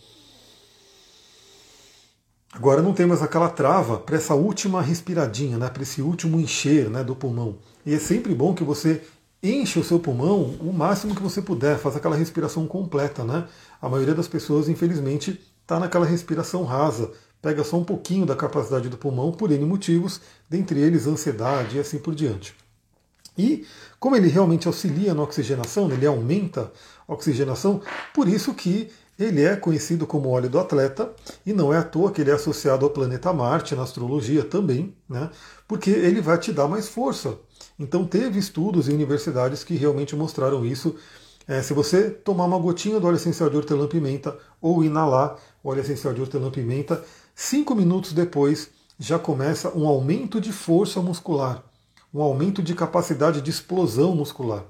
Agora 2.52 2.83
não 2.83 2.93
tem 2.93 3.07
mais 3.07 3.23
aquela 3.23 3.49
trava 3.49 3.97
para 3.97 4.17
essa 4.17 4.35
última 4.35 4.83
respiradinha, 4.83 5.57
né, 5.57 5.71
para 5.71 5.83
esse 5.83 6.02
último 6.02 6.38
encher 6.38 6.90
né, 6.90 7.02
do 7.02 7.17
pulmão. 7.17 7.57
E 7.87 7.95
é 7.95 7.99
sempre 7.99 8.35
bom 8.35 8.52
que 8.52 8.64
você 8.64 9.00
enche 9.43 9.79
o 9.79 9.85
seu 9.85 9.99
pulmão 9.99 10.55
o 10.61 10.75
máximo 10.75 11.14
que 11.14 11.23
você 11.23 11.40
puder, 11.40 11.79
faz 11.79 11.97
aquela 11.97 12.17
respiração 12.17 12.67
completa. 12.67 13.25
Né? 13.25 13.49
A 13.81 13.88
maioria 13.88 14.14
das 14.14 14.29
pessoas, 14.29 14.69
infelizmente, 14.69 15.40
está 15.71 15.79
naquela 15.79 16.05
respiração 16.05 16.65
rasa, 16.65 17.12
pega 17.41 17.62
só 17.62 17.77
um 17.77 17.85
pouquinho 17.85 18.27
da 18.27 18.35
capacidade 18.35 18.89
do 18.89 18.99
pulmão 18.99 19.31
por 19.31 19.53
N 19.53 19.65
motivos, 19.65 20.21
dentre 20.49 20.81
eles 20.81 21.07
ansiedade 21.07 21.77
e 21.77 21.81
assim 21.81 21.99
por 21.99 22.12
diante. 22.12 22.57
E 23.39 23.65
como 24.00 24.17
ele 24.17 24.27
realmente 24.27 24.67
auxilia 24.67 25.15
na 25.15 25.23
oxigenação, 25.23 25.89
ele 25.93 26.05
aumenta 26.05 26.73
a 27.07 27.15
oxigenação, 27.15 27.81
por 28.12 28.27
isso 28.27 28.53
que 28.53 28.91
ele 29.17 29.45
é 29.45 29.55
conhecido 29.55 30.09
como 30.09 30.31
óleo 30.31 30.49
do 30.50 30.59
atleta, 30.59 31.12
e 31.47 31.53
não 31.53 31.73
é 31.73 31.79
à 31.79 31.85
toa 31.85 32.11
que 32.11 32.21
ele 32.21 32.31
é 32.31 32.35
associado 32.35 32.85
ao 32.85 32.91
planeta 32.91 33.33
Marte 33.33 33.77
na 33.77 33.85
astrologia 33.85 34.43
também, 34.43 34.93
né? 35.09 35.31
porque 35.69 35.91
ele 35.91 36.21
vai 36.21 36.37
te 36.39 36.53
dar 36.53 36.67
mais 36.67 36.89
força. 36.89 37.39
Então 37.79 38.05
teve 38.05 38.41
estudos 38.41 38.89
em 38.89 38.95
universidades 38.95 39.62
que 39.62 39.75
realmente 39.77 40.17
mostraram 40.17 40.67
isso. 40.67 40.97
É, 41.47 41.62
se 41.62 41.73
você 41.75 42.11
tomar 42.11 42.45
uma 42.45 42.59
gotinha 42.59 42.99
do 43.00 43.07
óleo 43.07 43.17
essencial 43.17 43.50
de 43.50 43.57
hortelã-pimenta 43.57 44.37
ou 44.61 44.85
inalar, 44.85 45.37
óleo 45.62 45.81
essencial 45.81 46.14
de 46.14 46.21
hortelã-pimenta, 46.21 47.05
cinco 47.35 47.75
minutos 47.75 48.12
depois 48.12 48.71
já 48.99 49.19
começa 49.19 49.76
um 49.76 49.87
aumento 49.87 50.40
de 50.40 50.52
força 50.52 51.00
muscular, 51.00 51.62
um 52.12 52.21
aumento 52.21 52.62
de 52.62 52.75
capacidade 52.75 53.40
de 53.40 53.50
explosão 53.50 54.14
muscular. 54.14 54.64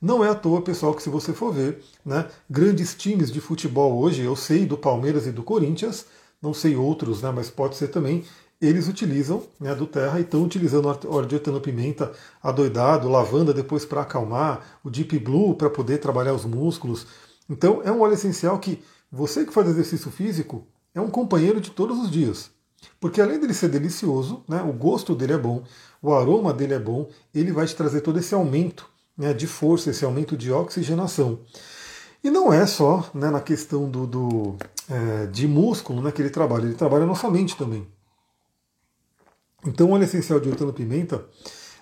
Não 0.00 0.24
é 0.24 0.28
à 0.28 0.34
toa, 0.34 0.62
pessoal, 0.62 0.94
que 0.94 1.02
se 1.02 1.08
você 1.08 1.32
for 1.32 1.52
ver, 1.52 1.82
né, 2.04 2.26
grandes 2.48 2.94
times 2.94 3.30
de 3.30 3.40
futebol 3.40 3.98
hoje, 3.98 4.22
eu 4.22 4.36
sei 4.36 4.66
do 4.66 4.76
Palmeiras 4.76 5.26
e 5.26 5.32
do 5.32 5.42
Corinthians, 5.42 6.06
não 6.40 6.52
sei 6.52 6.76
outros, 6.76 7.22
né, 7.22 7.32
mas 7.34 7.50
pode 7.50 7.76
ser 7.76 7.88
também, 7.88 8.24
eles 8.60 8.88
utilizam 8.88 9.42
né, 9.60 9.74
do 9.74 9.86
terra 9.86 10.18
e 10.18 10.22
estão 10.22 10.42
utilizando 10.42 10.88
óleo 10.88 11.26
de 11.26 11.34
hortelã-pimenta 11.34 12.12
adoidado, 12.42 13.08
lavanda 13.08 13.52
depois 13.52 13.84
para 13.84 14.02
acalmar, 14.02 14.78
o 14.82 14.90
Deep 14.90 15.18
Blue 15.18 15.54
para 15.54 15.68
poder 15.68 15.98
trabalhar 15.98 16.32
os 16.32 16.44
músculos. 16.44 17.06
Então 17.48 17.82
é 17.84 17.92
um 17.92 18.00
óleo 18.00 18.14
essencial 18.14 18.58
que 18.58 18.82
você 19.10 19.44
que 19.44 19.52
faz 19.52 19.68
exercício 19.68 20.10
físico 20.10 20.66
é 20.94 21.00
um 21.00 21.10
companheiro 21.10 21.60
de 21.60 21.70
todos 21.70 21.98
os 21.98 22.10
dias. 22.10 22.50
Porque 23.00 23.20
além 23.20 23.38
dele 23.38 23.54
ser 23.54 23.68
delicioso, 23.68 24.44
né, 24.48 24.62
o 24.62 24.72
gosto 24.72 25.14
dele 25.14 25.34
é 25.34 25.38
bom, 25.38 25.62
o 26.02 26.12
aroma 26.12 26.52
dele 26.52 26.74
é 26.74 26.78
bom, 26.78 27.08
ele 27.34 27.52
vai 27.52 27.66
te 27.66 27.74
trazer 27.74 28.00
todo 28.00 28.18
esse 28.18 28.34
aumento 28.34 28.88
né, 29.16 29.32
de 29.32 29.46
força, 29.46 29.90
esse 29.90 30.04
aumento 30.04 30.36
de 30.36 30.52
oxigenação. 30.52 31.40
E 32.22 32.30
não 32.30 32.52
é 32.52 32.66
só 32.66 33.08
né, 33.14 33.30
na 33.30 33.40
questão 33.40 33.88
do, 33.88 34.06
do 34.06 34.56
é, 34.88 35.26
de 35.26 35.46
músculo 35.46 36.02
né, 36.02 36.12
que 36.12 36.20
ele 36.20 36.30
trabalha, 36.30 36.64
ele 36.64 36.74
trabalha 36.74 37.06
nossa 37.06 37.30
mente 37.30 37.56
também. 37.56 37.86
Então 39.66 39.88
o 39.88 39.92
óleo 39.92 40.04
essencial 40.04 40.38
de 40.38 40.48
hortelã-pimenta, 40.48 41.24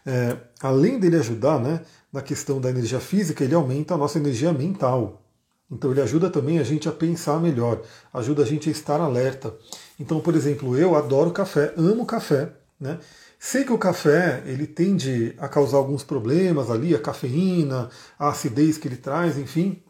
é, 0.07 0.37
além 0.61 0.99
dele 0.99 1.17
ajudar 1.17 1.59
né, 1.59 1.81
na 2.13 2.23
questão 2.23 2.61
da 2.61 2.71
energia 2.71 3.01
física, 3.01 3.45
ele 3.45 3.55
aumenta 3.55 3.95
a 3.95 3.99
nossa 3.99 4.19
energia 4.19 4.53
mental. 4.53 5.23
Então 5.71 5.91
ele 5.91 6.01
ajuda 6.01 6.31
também 6.31 6.59
a 6.59 6.63
gente 6.63 6.89
a 6.89 6.93
pensar 6.93 7.41
melhor, 7.41 7.81
ajuda 8.13 8.43
a 8.43 8.47
gente 8.47 8.69
a 8.69 8.73
estar 8.73 9.01
alerta. 9.01 9.55
Então, 9.99 10.21
por 10.21 10.35
exemplo, 10.35 10.77
eu 10.77 10.95
adoro 10.95 11.31
café, 11.31 11.73
amo 11.77 12.05
café, 12.05 12.53
né? 12.79 12.99
Sei 13.39 13.65
que 13.65 13.73
o 13.73 13.79
café 13.79 14.43
ele 14.47 14.67
tende 14.67 15.35
a 15.39 15.49
causar 15.49 15.77
alguns 15.77 16.03
problemas 16.03 16.71
ali, 16.71 16.95
a 16.95 16.99
cafeína, 16.99 17.91
a 18.19 18.29
acidez 18.29 18.79
que 18.79 18.89
ele 18.89 18.97
traz, 18.97 19.37
enfim. 19.37 19.83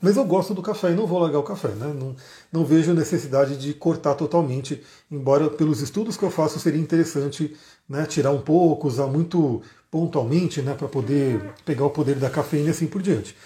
Mas 0.00 0.16
eu 0.16 0.24
gosto 0.24 0.52
do 0.52 0.60
café 0.60 0.90
e 0.90 0.94
não 0.94 1.06
vou 1.06 1.20
largar 1.20 1.38
o 1.38 1.44
café, 1.44 1.68
né? 1.68 1.94
Não, 1.98 2.16
não 2.52 2.64
vejo 2.64 2.92
necessidade 2.92 3.56
de 3.56 3.72
cortar 3.72 4.14
totalmente, 4.14 4.82
embora 5.10 5.48
pelos 5.48 5.80
estudos 5.80 6.16
que 6.16 6.24
eu 6.24 6.30
faço 6.30 6.58
seria 6.58 6.80
interessante 6.80 7.56
né, 7.88 8.04
tirar 8.04 8.32
um 8.32 8.40
pouco, 8.40 8.88
usar 8.88 9.06
muito 9.06 9.62
pontualmente 9.90 10.60
né, 10.60 10.74
para 10.74 10.88
poder 10.88 11.54
pegar 11.64 11.86
o 11.86 11.90
poder 11.90 12.16
da 12.16 12.28
cafeína 12.28 12.68
e 12.68 12.70
assim 12.70 12.86
por 12.88 13.00
diante. 13.00 13.36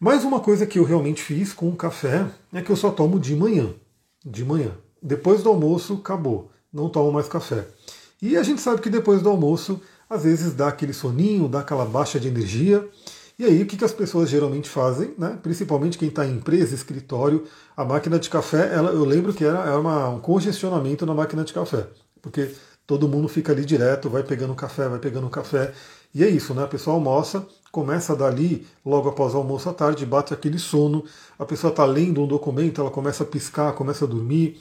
Mas 0.00 0.22
uma 0.22 0.38
coisa 0.38 0.64
que 0.64 0.78
eu 0.78 0.84
realmente 0.84 1.22
fiz 1.22 1.52
com 1.52 1.68
o 1.68 1.76
café 1.76 2.26
é 2.52 2.62
que 2.62 2.70
eu 2.70 2.76
só 2.76 2.90
tomo 2.90 3.18
de 3.18 3.34
manhã. 3.34 3.74
De 4.24 4.44
manhã. 4.44 4.70
Depois 5.02 5.42
do 5.42 5.48
almoço, 5.48 5.94
acabou. 5.94 6.50
Não 6.72 6.88
tomo 6.88 7.10
mais 7.10 7.26
café. 7.26 7.66
E 8.22 8.36
a 8.36 8.42
gente 8.42 8.60
sabe 8.60 8.80
que 8.80 8.90
depois 8.90 9.22
do 9.22 9.28
almoço, 9.28 9.80
às 10.08 10.22
vezes 10.22 10.52
dá 10.52 10.68
aquele 10.68 10.92
soninho, 10.92 11.48
dá 11.48 11.60
aquela 11.60 11.84
baixa 11.84 12.20
de 12.20 12.28
energia. 12.28 12.88
E 13.38 13.44
aí, 13.44 13.62
o 13.62 13.66
que, 13.66 13.84
as 13.84 13.92
pessoas 13.92 14.28
geralmente 14.30 14.68
fazem, 14.68 15.14
né? 15.16 15.38
principalmente 15.42 15.98
quem 15.98 16.08
está 16.08 16.26
em 16.26 16.34
empresa, 16.34 16.74
escritório, 16.74 17.44
a 17.76 17.84
máquina 17.84 18.18
de 18.18 18.28
café, 18.28 18.72
ela, 18.74 18.90
eu 18.90 19.04
lembro 19.04 19.32
que 19.32 19.44
era, 19.44 19.62
era 19.62 19.78
uma, 19.78 20.08
um 20.08 20.20
congestionamento 20.20 21.06
na 21.06 21.14
máquina 21.14 21.44
de 21.44 21.52
café, 21.52 21.86
porque 22.20 22.50
todo 22.84 23.06
mundo 23.06 23.28
fica 23.28 23.52
ali 23.52 23.64
direto, 23.64 24.10
vai 24.10 24.24
pegando 24.24 24.56
café, 24.56 24.88
vai 24.88 24.98
pegando 24.98 25.30
café, 25.30 25.72
e 26.12 26.24
é 26.24 26.28
isso, 26.28 26.52
né? 26.52 26.64
A 26.64 26.66
pessoa 26.66 26.96
almoça, 26.96 27.46
começa 27.78 28.16
dali, 28.16 28.66
logo 28.84 29.08
após 29.08 29.34
o 29.34 29.36
almoço 29.36 29.68
à 29.68 29.72
tarde, 29.72 30.04
bate 30.04 30.34
aquele 30.34 30.58
sono, 30.58 31.04
a 31.38 31.44
pessoa 31.44 31.70
está 31.70 31.84
lendo 31.84 32.20
um 32.20 32.26
documento, 32.26 32.80
ela 32.80 32.90
começa 32.90 33.22
a 33.22 33.26
piscar, 33.26 33.72
começa 33.72 34.04
a 34.04 34.08
dormir. 34.08 34.60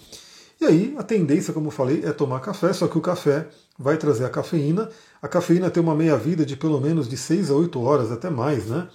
E 0.62 0.66
aí 0.66 0.96
a 1.00 1.02
tendência, 1.02 1.52
como 1.52 1.68
eu 1.68 1.72
falei, 1.72 2.04
é 2.06 2.12
tomar 2.12 2.42
café, 2.42 2.72
só 2.74 2.88
que 2.88 2.96
o 2.96 3.02
café 3.02 3.48
vai 3.76 3.98
trazer 3.98 4.24
a 4.24 4.30
cafeína. 4.30 4.88
A 5.20 5.28
cafeína 5.28 5.72
tem 5.72 5.82
uma 5.82 5.96
meia-vida 5.96 6.46
de 6.46 6.56
pelo 6.56 6.80
menos 6.80 7.10
de 7.10 7.18
6 7.18 7.50
a 7.50 7.56
8 7.56 7.82
horas, 7.82 8.12
até 8.12 8.30
mais, 8.30 8.68
né? 8.68 8.88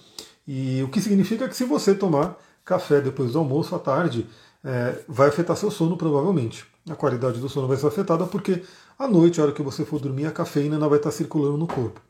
E 0.46 0.80
o 0.84 0.88
que 0.88 1.00
significa 1.00 1.48
que 1.48 1.56
se 1.56 1.64
você 1.64 1.92
tomar 1.92 2.38
café 2.64 3.00
depois 3.00 3.32
do 3.32 3.40
almoço 3.40 3.74
à 3.74 3.78
tarde, 3.80 4.28
é, 4.62 5.00
vai 5.08 5.30
afetar 5.30 5.56
seu 5.56 5.70
sono 5.72 5.96
provavelmente. 5.96 6.64
A 6.88 6.94
qualidade 6.94 7.40
do 7.40 7.48
sono 7.48 7.66
vai 7.66 7.76
ser 7.76 7.88
afetada 7.88 8.24
porque 8.24 8.62
à 8.96 9.08
noite, 9.08 9.40
a 9.40 9.44
hora 9.44 9.52
que 9.52 9.62
você 9.62 9.84
for 9.84 10.00
dormir, 10.00 10.26
a 10.26 10.30
cafeína 10.30 10.78
não 10.78 10.88
vai 10.88 11.00
estar 11.00 11.10
circulando 11.10 11.56
no 11.56 11.66
corpo. 11.66 12.00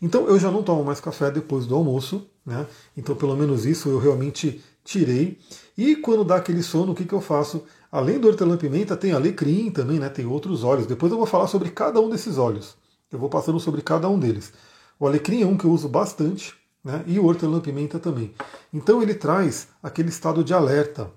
Então 0.00 0.26
eu 0.26 0.38
já 0.38 0.50
não 0.50 0.62
tomo 0.62 0.84
mais 0.84 1.00
café 1.00 1.30
depois 1.30 1.66
do 1.66 1.74
almoço, 1.74 2.26
né? 2.44 2.66
Então 2.96 3.14
pelo 3.14 3.36
menos 3.36 3.64
isso 3.64 3.88
eu 3.88 3.98
realmente 3.98 4.62
tirei. 4.84 5.38
E 5.76 5.96
quando 5.96 6.24
dá 6.24 6.36
aquele 6.36 6.62
sono, 6.62 6.92
o 6.92 6.94
que, 6.94 7.04
que 7.04 7.12
eu 7.12 7.20
faço? 7.20 7.64
Além 7.90 8.18
do 8.18 8.28
hortelã-pimenta, 8.28 8.96
tem 8.96 9.12
alecrim 9.12 9.70
também, 9.70 9.98
né? 9.98 10.08
Tem 10.08 10.26
outros 10.26 10.64
óleos. 10.64 10.86
Depois 10.86 11.10
eu 11.10 11.18
vou 11.18 11.26
falar 11.26 11.46
sobre 11.46 11.70
cada 11.70 12.00
um 12.00 12.08
desses 12.08 12.38
óleos. 12.38 12.76
Eu 13.10 13.18
vou 13.18 13.28
passando 13.28 13.58
sobre 13.60 13.82
cada 13.82 14.08
um 14.08 14.18
deles. 14.18 14.52
O 14.98 15.06
alecrim 15.06 15.42
é 15.42 15.46
um 15.46 15.56
que 15.56 15.64
eu 15.64 15.70
uso 15.70 15.88
bastante, 15.88 16.54
né? 16.82 17.04
E 17.06 17.18
o 17.18 17.24
hortelã-pimenta 17.24 17.98
também. 17.98 18.34
Então 18.72 19.02
ele 19.02 19.14
traz 19.14 19.68
aquele 19.82 20.08
estado 20.08 20.44
de 20.44 20.54
alerta. 20.54 21.10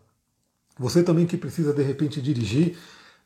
Você 0.78 1.04
também 1.04 1.26
que 1.26 1.38
precisa 1.38 1.74
de 1.74 1.84
repente 1.84 2.22
dirigir. 2.22 2.78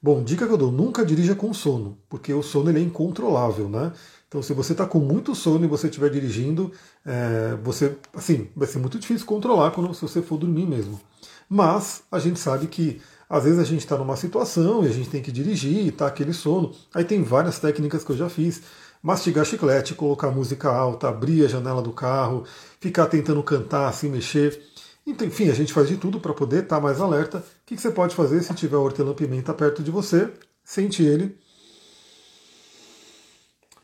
Bom, 0.02 0.24
dica 0.24 0.46
que 0.46 0.54
eu 0.54 0.58
dou: 0.58 0.72
nunca 0.72 1.06
dirija 1.06 1.36
com 1.36 1.54
sono, 1.54 1.98
porque 2.10 2.34
o 2.34 2.44
sono 2.44 2.70
ele 2.70 2.80
é 2.80 2.84
incontrolável, 2.84 3.70
né? 3.70 3.94
Então, 4.34 4.42
se 4.42 4.52
você 4.52 4.72
está 4.72 4.88
com 4.88 4.98
muito 4.98 5.36
sono 5.36 5.64
e 5.64 5.68
você 5.68 5.86
estiver 5.86 6.10
dirigindo, 6.10 6.72
é, 7.06 7.56
você, 7.62 7.96
assim, 8.16 8.50
vai 8.56 8.68
ser 8.68 8.80
muito 8.80 8.98
difícil 8.98 9.28
controlar 9.28 9.70
quando 9.70 9.94
se 9.94 10.02
você 10.02 10.24
for 10.24 10.40
dormir 10.40 10.66
mesmo. 10.66 11.00
Mas 11.48 12.02
a 12.12 12.18
gente 12.18 12.40
sabe 12.40 12.66
que 12.66 13.00
às 13.30 13.44
vezes 13.44 13.60
a 13.60 13.64
gente 13.64 13.82
está 13.82 13.96
numa 13.96 14.16
situação 14.16 14.84
e 14.84 14.88
a 14.88 14.92
gente 14.92 15.08
tem 15.08 15.22
que 15.22 15.32
dirigir 15.32 15.86
e 15.86 15.92
tá 15.92 16.08
aquele 16.08 16.34
sono. 16.34 16.72
Aí 16.96 17.04
tem 17.04 17.22
várias 17.22 17.60
técnicas 17.60 18.04
que 18.04 18.10
eu 18.10 18.18
já 18.18 18.28
fiz. 18.28 18.64
Mastigar 19.04 19.46
chiclete, 19.46 19.94
colocar 19.94 20.32
música 20.32 20.68
alta, 20.68 21.10
abrir 21.10 21.46
a 21.46 21.48
janela 21.48 21.84
do 21.84 21.92
carro, 21.92 22.44
ficar 22.80 23.06
tentando 23.06 23.44
cantar, 23.44 23.88
assim, 23.88 24.10
mexer. 24.10 24.60
Então, 25.06 25.28
enfim, 25.28 25.52
a 25.52 25.54
gente 25.54 25.72
faz 25.72 25.88
de 25.88 25.98
tudo 25.98 26.20
para 26.20 26.34
poder 26.34 26.64
estar 26.64 26.78
tá 26.78 26.82
mais 26.82 27.00
alerta. 27.00 27.38
O 27.38 27.44
que, 27.68 27.76
que 27.76 27.82
você 27.84 27.92
pode 27.92 28.16
fazer 28.16 28.42
se 28.42 28.52
tiver 28.56 28.78
hortelã-pimenta 28.78 29.54
perto 29.54 29.84
de 29.84 29.92
você? 29.92 30.28
Sente 30.64 31.04
ele. 31.04 31.38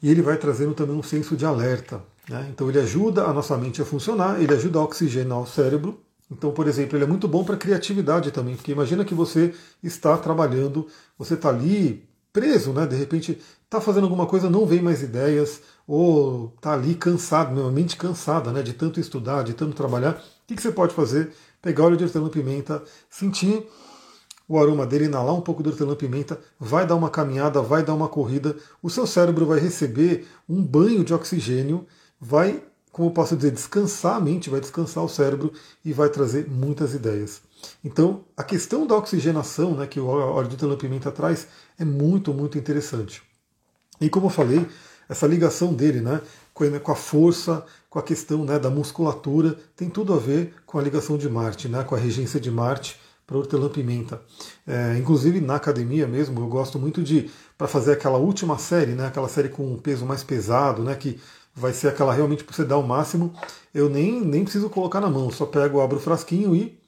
E 0.02 0.10
ele 0.10 0.22
vai 0.22 0.38
trazendo 0.38 0.74
também 0.74 0.96
um 0.96 1.04
senso 1.04 1.36
de 1.36 1.46
alerta. 1.46 2.02
Né? 2.30 2.48
Então 2.52 2.70
ele 2.70 2.80
ajuda 2.80 3.26
a 3.26 3.34
nossa 3.34 3.58
mente 3.58 3.82
a 3.82 3.86
funcionar, 3.86 4.42
ele 4.42 4.54
ajuda 4.54 4.80
a 4.80 4.84
oxigenar 4.84 5.40
o 5.42 5.48
cérebro, 5.48 6.00
então, 6.32 6.52
por 6.52 6.68
exemplo, 6.68 6.96
ele 6.96 7.06
é 7.06 7.08
muito 7.08 7.28
bom 7.28 7.44
para 7.44 7.58
criatividade 7.58 8.32
também, 8.32 8.56
porque 8.56 8.72
imagina 8.72 9.04
que 9.04 9.16
você 9.16 9.54
está 9.82 10.16
trabalhando, 10.18 10.88
você 11.18 11.34
está 11.34 11.50
ali 11.50 12.08
preso, 12.32 12.72
né? 12.72 12.86
De 12.86 12.96
repente 12.96 13.42
está 13.66 13.82
fazendo 13.82 14.04
alguma 14.04 14.28
coisa, 14.28 14.50
não 14.50 14.66
vem 14.66 14.82
mais 14.82 15.02
ideias, 15.02 15.62
ou 15.88 16.54
está 16.56 16.74
ali 16.74 16.94
cansado, 16.94 17.56
né? 17.56 17.72
mente 17.72 17.98
cansada, 17.98 18.52
né? 18.52 18.62
De 18.62 18.74
tanto 18.74 19.00
estudar, 19.00 19.44
de 19.44 19.54
tanto 19.54 19.76
trabalhar. 19.76 20.14
O 20.14 20.48
que, 20.48 20.56
que 20.56 20.62
você 20.62 20.72
pode 20.72 20.94
fazer? 20.94 21.32
Pegar 21.62 21.86
óleo 21.86 21.98
de 21.98 22.04
hortelã-pimenta, 22.04 22.84
sentir 23.10 23.68
o 24.50 24.58
aroma 24.58 24.86
dele, 24.86 25.06
inalar 25.06 25.36
um 25.36 25.42
pouco 25.42 25.62
do 25.62 25.70
hortelã-pimenta, 25.70 26.40
vai 26.60 26.86
dar 26.86 26.96
uma 26.96 27.10
caminhada, 27.10 27.62
vai 27.62 27.84
dar 27.84 27.94
uma 27.94 28.10
corrida, 28.10 28.56
o 28.82 28.90
seu 28.90 29.06
cérebro 29.06 29.46
vai 29.46 29.60
receber 29.60 30.28
um 30.50 30.62
banho 30.62 31.04
de 31.04 31.14
oxigênio, 31.14 31.86
vai 32.20 32.64
como 32.92 33.12
posso 33.12 33.38
dizer, 33.38 33.52
descansar 33.52 34.16
a 34.16 34.20
mente, 34.20 34.50
vai 34.50 34.60
descansar 34.60 35.04
o 35.04 35.08
cérebro 35.08 35.54
e 35.86 35.94
vai 35.94 36.10
trazer 36.10 36.50
muitas 36.50 36.94
ideias. 36.94 37.42
Então, 37.86 38.26
a 38.36 38.44
questão 38.44 38.88
da 38.88 38.96
oxigenação 38.96 39.76
né, 39.76 39.86
que 39.86 40.00
o 40.00 40.08
óleo 40.08 40.50
de 40.50 40.58
telepimenta 40.58 41.12
traz 41.12 41.48
é 41.78 41.86
muito, 41.86 42.34
muito 42.34 42.58
interessante. 42.58 43.22
E 44.02 44.10
como 44.10 44.26
eu 44.26 44.32
falei, 44.32 44.68
essa 45.08 45.28
ligação 45.28 45.74
dele 45.74 46.02
né, 46.02 46.20
com 46.54 46.92
a 46.92 46.96
força, 46.96 47.64
com 47.90 48.00
a 48.00 48.04
questão 48.04 48.44
né, 48.44 48.58
da 48.58 48.72
musculatura, 48.72 49.56
tem 49.76 49.88
tudo 49.90 50.14
a 50.14 50.18
ver 50.18 50.56
com 50.66 50.80
a 50.80 50.82
ligação 50.82 51.18
de 51.18 51.30
Marte, 51.30 51.70
né, 51.70 51.84
com 51.84 51.96
a 51.96 51.98
regência 51.98 52.40
de 52.40 52.50
Marte 52.50 53.00
para 53.30 53.38
hortelã-pimenta. 53.38 54.20
É, 54.66 54.98
inclusive 54.98 55.40
na 55.40 55.56
academia 55.56 56.08
mesmo, 56.08 56.42
eu 56.42 56.48
gosto 56.48 56.80
muito 56.80 57.04
de, 57.04 57.30
para 57.56 57.68
fazer 57.68 57.94
aquela 57.94 58.18
última 58.18 58.58
série, 58.58 58.94
né, 58.94 59.06
aquela 59.06 59.30
série 59.30 59.50
com 59.50 59.72
um 59.72 59.78
peso 59.78 60.04
mais 60.04 60.24
pesado, 60.24 60.82
né, 60.82 60.96
que 60.96 61.20
vai 61.54 61.72
ser 61.72 61.90
aquela 61.90 62.12
realmente 62.12 62.44
para 62.44 62.56
você 62.56 62.66
dar 62.66 62.78
o 62.78 62.88
máximo. 62.88 63.32
Eu 63.72 63.88
nem, 63.88 64.20
nem 64.20 64.44
preciso 64.44 64.68
colocar 64.68 65.00
na 65.00 65.10
mão, 65.10 65.30
só 65.30 65.46
pego, 65.46 65.80
abro 65.80 65.98
o 65.98 66.02
frasquinho 66.02 66.56
e 66.56 66.80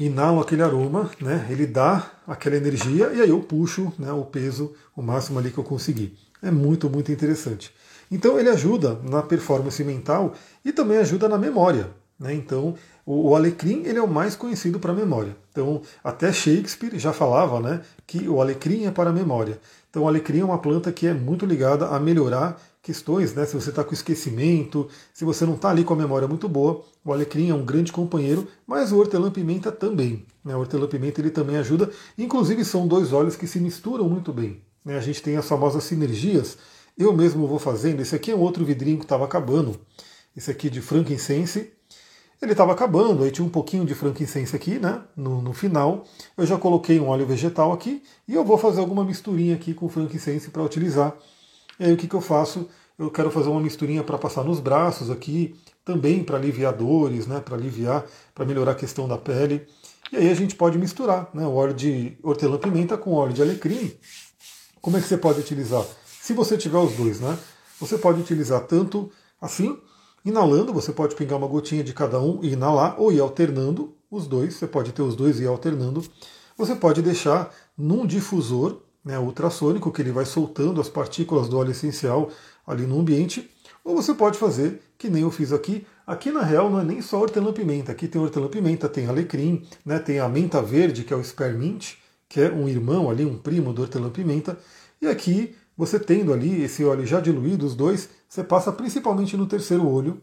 inalo 0.00 0.40
aquele 0.40 0.62
aroma, 0.62 1.10
né? 1.20 1.46
Ele 1.50 1.66
dá 1.66 2.10
aquela 2.26 2.56
energia 2.56 3.10
e 3.12 3.20
aí 3.20 3.28
eu 3.30 3.40
puxo 3.40 3.92
né, 3.98 4.12
o 4.12 4.24
peso 4.24 4.72
o 4.96 5.02
máximo 5.02 5.38
ali 5.38 5.50
que 5.50 5.58
eu 5.58 5.64
conseguir. 5.64 6.16
É 6.40 6.50
muito, 6.50 6.88
muito 6.88 7.10
interessante. 7.10 7.72
Então 8.10 8.38
ele 8.38 8.48
ajuda 8.48 8.94
na 9.02 9.22
performance 9.22 9.82
mental 9.82 10.34
e 10.64 10.72
também 10.72 10.98
ajuda 10.98 11.28
na 11.28 11.36
memória. 11.36 11.90
Né? 12.18 12.34
Então 12.34 12.74
o, 13.06 13.30
o 13.30 13.36
alecrim 13.36 13.82
ele 13.84 13.98
é 13.98 14.02
o 14.02 14.08
mais 14.08 14.34
conhecido 14.34 14.78
para 14.78 14.92
memória. 14.92 15.36
Então 15.50 15.82
até 16.02 16.32
Shakespeare 16.32 16.98
já 16.98 17.12
falava 17.12 17.60
né, 17.60 17.82
que 18.06 18.28
o 18.28 18.40
alecrim 18.40 18.86
é 18.86 18.90
para 18.90 19.10
a 19.10 19.12
memória. 19.12 19.60
Então, 19.90 20.02
o 20.02 20.08
alecrim 20.08 20.40
é 20.40 20.44
uma 20.44 20.58
planta 20.58 20.92
que 20.92 21.06
é 21.06 21.14
muito 21.14 21.46
ligada 21.46 21.88
a 21.88 21.98
melhorar 21.98 22.60
questões, 22.82 23.34
né? 23.34 23.46
Se 23.46 23.54
você 23.54 23.70
está 23.70 23.82
com 23.82 23.94
esquecimento, 23.94 24.86
se 25.14 25.24
você 25.24 25.46
não 25.46 25.54
está 25.54 25.70
ali 25.70 25.82
com 25.82 25.94
a 25.94 25.96
memória 25.96 26.28
muito 26.28 26.46
boa, 26.46 26.84
o 27.02 27.10
alecrim 27.10 27.48
é 27.48 27.54
um 27.54 27.64
grande 27.64 27.90
companheiro, 27.90 28.46
mas 28.66 28.92
o 28.92 28.98
hortelã-pimenta 28.98 29.72
também. 29.72 30.26
Né? 30.44 30.54
O 30.54 30.58
hortelã-pimenta 30.58 31.22
ele 31.22 31.30
também 31.30 31.56
ajuda, 31.56 31.90
inclusive 32.18 32.66
são 32.66 32.86
dois 32.86 33.14
óleos 33.14 33.34
que 33.34 33.46
se 33.46 33.58
misturam 33.58 34.06
muito 34.08 34.30
bem. 34.30 34.62
Né? 34.84 34.98
A 34.98 35.00
gente 35.00 35.22
tem 35.22 35.38
as 35.38 35.48
famosas 35.48 35.84
sinergias 35.84 36.58
eu 36.98 37.12
mesmo 37.12 37.46
vou 37.46 37.60
fazendo. 37.60 38.00
Esse 38.00 38.16
aqui 38.16 38.32
é 38.32 38.34
outro 38.34 38.64
vidrinho 38.64 38.98
que 38.98 39.04
estava 39.04 39.24
acabando. 39.24 39.78
Esse 40.36 40.50
aqui 40.50 40.68
de 40.68 40.82
frankincense. 40.82 41.72
Ele 42.40 42.52
estava 42.52 42.72
acabando, 42.72 43.24
aí 43.24 43.32
tinha 43.32 43.44
um 43.44 43.50
pouquinho 43.50 43.84
de 43.84 43.94
frankincense 43.94 44.54
aqui, 44.54 44.78
né? 44.78 45.02
No, 45.16 45.42
no, 45.42 45.52
final. 45.52 46.04
Eu 46.36 46.46
já 46.46 46.56
coloquei 46.56 47.00
um 47.00 47.08
óleo 47.08 47.26
vegetal 47.26 47.72
aqui 47.72 48.00
e 48.28 48.34
eu 48.34 48.44
vou 48.44 48.56
fazer 48.56 48.78
alguma 48.78 49.04
misturinha 49.04 49.56
aqui 49.56 49.74
com 49.74 49.88
frankincense 49.88 50.50
para 50.50 50.62
utilizar. 50.62 51.16
E 51.80 51.84
aí 51.84 51.92
o 51.92 51.96
que, 51.96 52.06
que 52.06 52.14
eu 52.14 52.20
faço? 52.20 52.68
Eu 52.96 53.10
quero 53.10 53.30
fazer 53.30 53.48
uma 53.48 53.60
misturinha 53.60 54.04
para 54.04 54.16
passar 54.16 54.44
nos 54.44 54.60
braços 54.60 55.10
aqui, 55.10 55.56
também 55.84 56.22
para 56.22 56.36
aliviar 56.36 56.72
dores, 56.72 57.26
né? 57.26 57.40
Para 57.40 57.56
aliviar, 57.56 58.04
para 58.32 58.44
melhorar 58.44 58.72
a 58.72 58.76
questão 58.76 59.08
da 59.08 59.18
pele. 59.18 59.66
E 60.12 60.16
aí 60.16 60.30
a 60.30 60.34
gente 60.34 60.54
pode 60.54 60.78
misturar 60.78 61.28
né, 61.34 61.44
o 61.44 61.54
óleo 61.54 61.74
de 61.74 62.16
hortelã-pimenta 62.22 62.96
com 62.96 63.12
óleo 63.12 63.32
de 63.32 63.42
alecrim. 63.42 63.92
Como 64.80 64.96
é 64.96 65.00
que 65.00 65.08
você 65.08 65.18
pode 65.18 65.40
utilizar? 65.40 65.84
Se 66.04 66.32
você 66.32 66.56
tiver 66.56 66.78
os 66.78 66.92
dois, 66.92 67.20
né? 67.20 67.36
Você 67.80 67.98
pode 67.98 68.20
utilizar 68.20 68.60
tanto 68.62 69.10
assim, 69.40 69.76
inalando, 70.24 70.72
você 70.72 70.92
pode 70.92 71.14
pegar 71.14 71.36
uma 71.36 71.46
gotinha 71.46 71.82
de 71.82 71.92
cada 71.92 72.20
um 72.20 72.40
e 72.42 72.52
inalar, 72.52 73.00
ou 73.00 73.12
ir 73.12 73.20
alternando 73.20 73.94
os 74.10 74.26
dois, 74.26 74.54
você 74.54 74.66
pode 74.66 74.92
ter 74.92 75.02
os 75.02 75.14
dois 75.14 75.38
e 75.38 75.44
ir 75.44 75.46
alternando. 75.46 76.02
Você 76.56 76.74
pode 76.74 77.02
deixar 77.02 77.54
num 77.76 78.06
difusor 78.06 78.80
né, 79.04 79.18
ultrassônico, 79.18 79.92
que 79.92 80.02
ele 80.02 80.12
vai 80.12 80.24
soltando 80.24 80.80
as 80.80 80.88
partículas 80.88 81.48
do 81.48 81.58
óleo 81.58 81.70
essencial 81.70 82.30
ali 82.66 82.86
no 82.86 82.98
ambiente, 82.98 83.50
ou 83.84 83.94
você 83.94 84.12
pode 84.12 84.38
fazer, 84.38 84.82
que 84.98 85.08
nem 85.08 85.22
eu 85.22 85.30
fiz 85.30 85.52
aqui, 85.52 85.86
Aqui 86.08 86.30
na 86.30 86.40
real 86.40 86.70
não 86.70 86.80
é 86.80 86.84
nem 86.84 87.02
só 87.02 87.20
hortelã-pimenta, 87.20 87.92
aqui 87.92 88.08
tem 88.08 88.18
hortelã-pimenta, 88.18 88.88
tem 88.88 89.06
alecrim, 89.06 89.66
né, 89.84 89.98
tem 89.98 90.18
a 90.18 90.26
menta 90.26 90.62
verde, 90.62 91.04
que 91.04 91.12
é 91.12 91.16
o 91.16 91.22
spearmint, 91.22 91.96
que 92.26 92.40
é 92.40 92.50
um 92.50 92.66
irmão 92.66 93.10
ali, 93.10 93.26
um 93.26 93.36
primo 93.36 93.74
do 93.74 93.82
hortelã-pimenta. 93.82 94.58
E 95.02 95.06
aqui, 95.06 95.54
você 95.78 96.00
tendo 96.00 96.32
ali 96.32 96.60
esse 96.60 96.84
óleo 96.84 97.06
já 97.06 97.20
diluído, 97.20 97.64
os 97.64 97.76
dois, 97.76 98.10
você 98.28 98.42
passa 98.42 98.72
principalmente 98.72 99.36
no 99.36 99.46
terceiro 99.46 99.88
olho. 99.88 100.20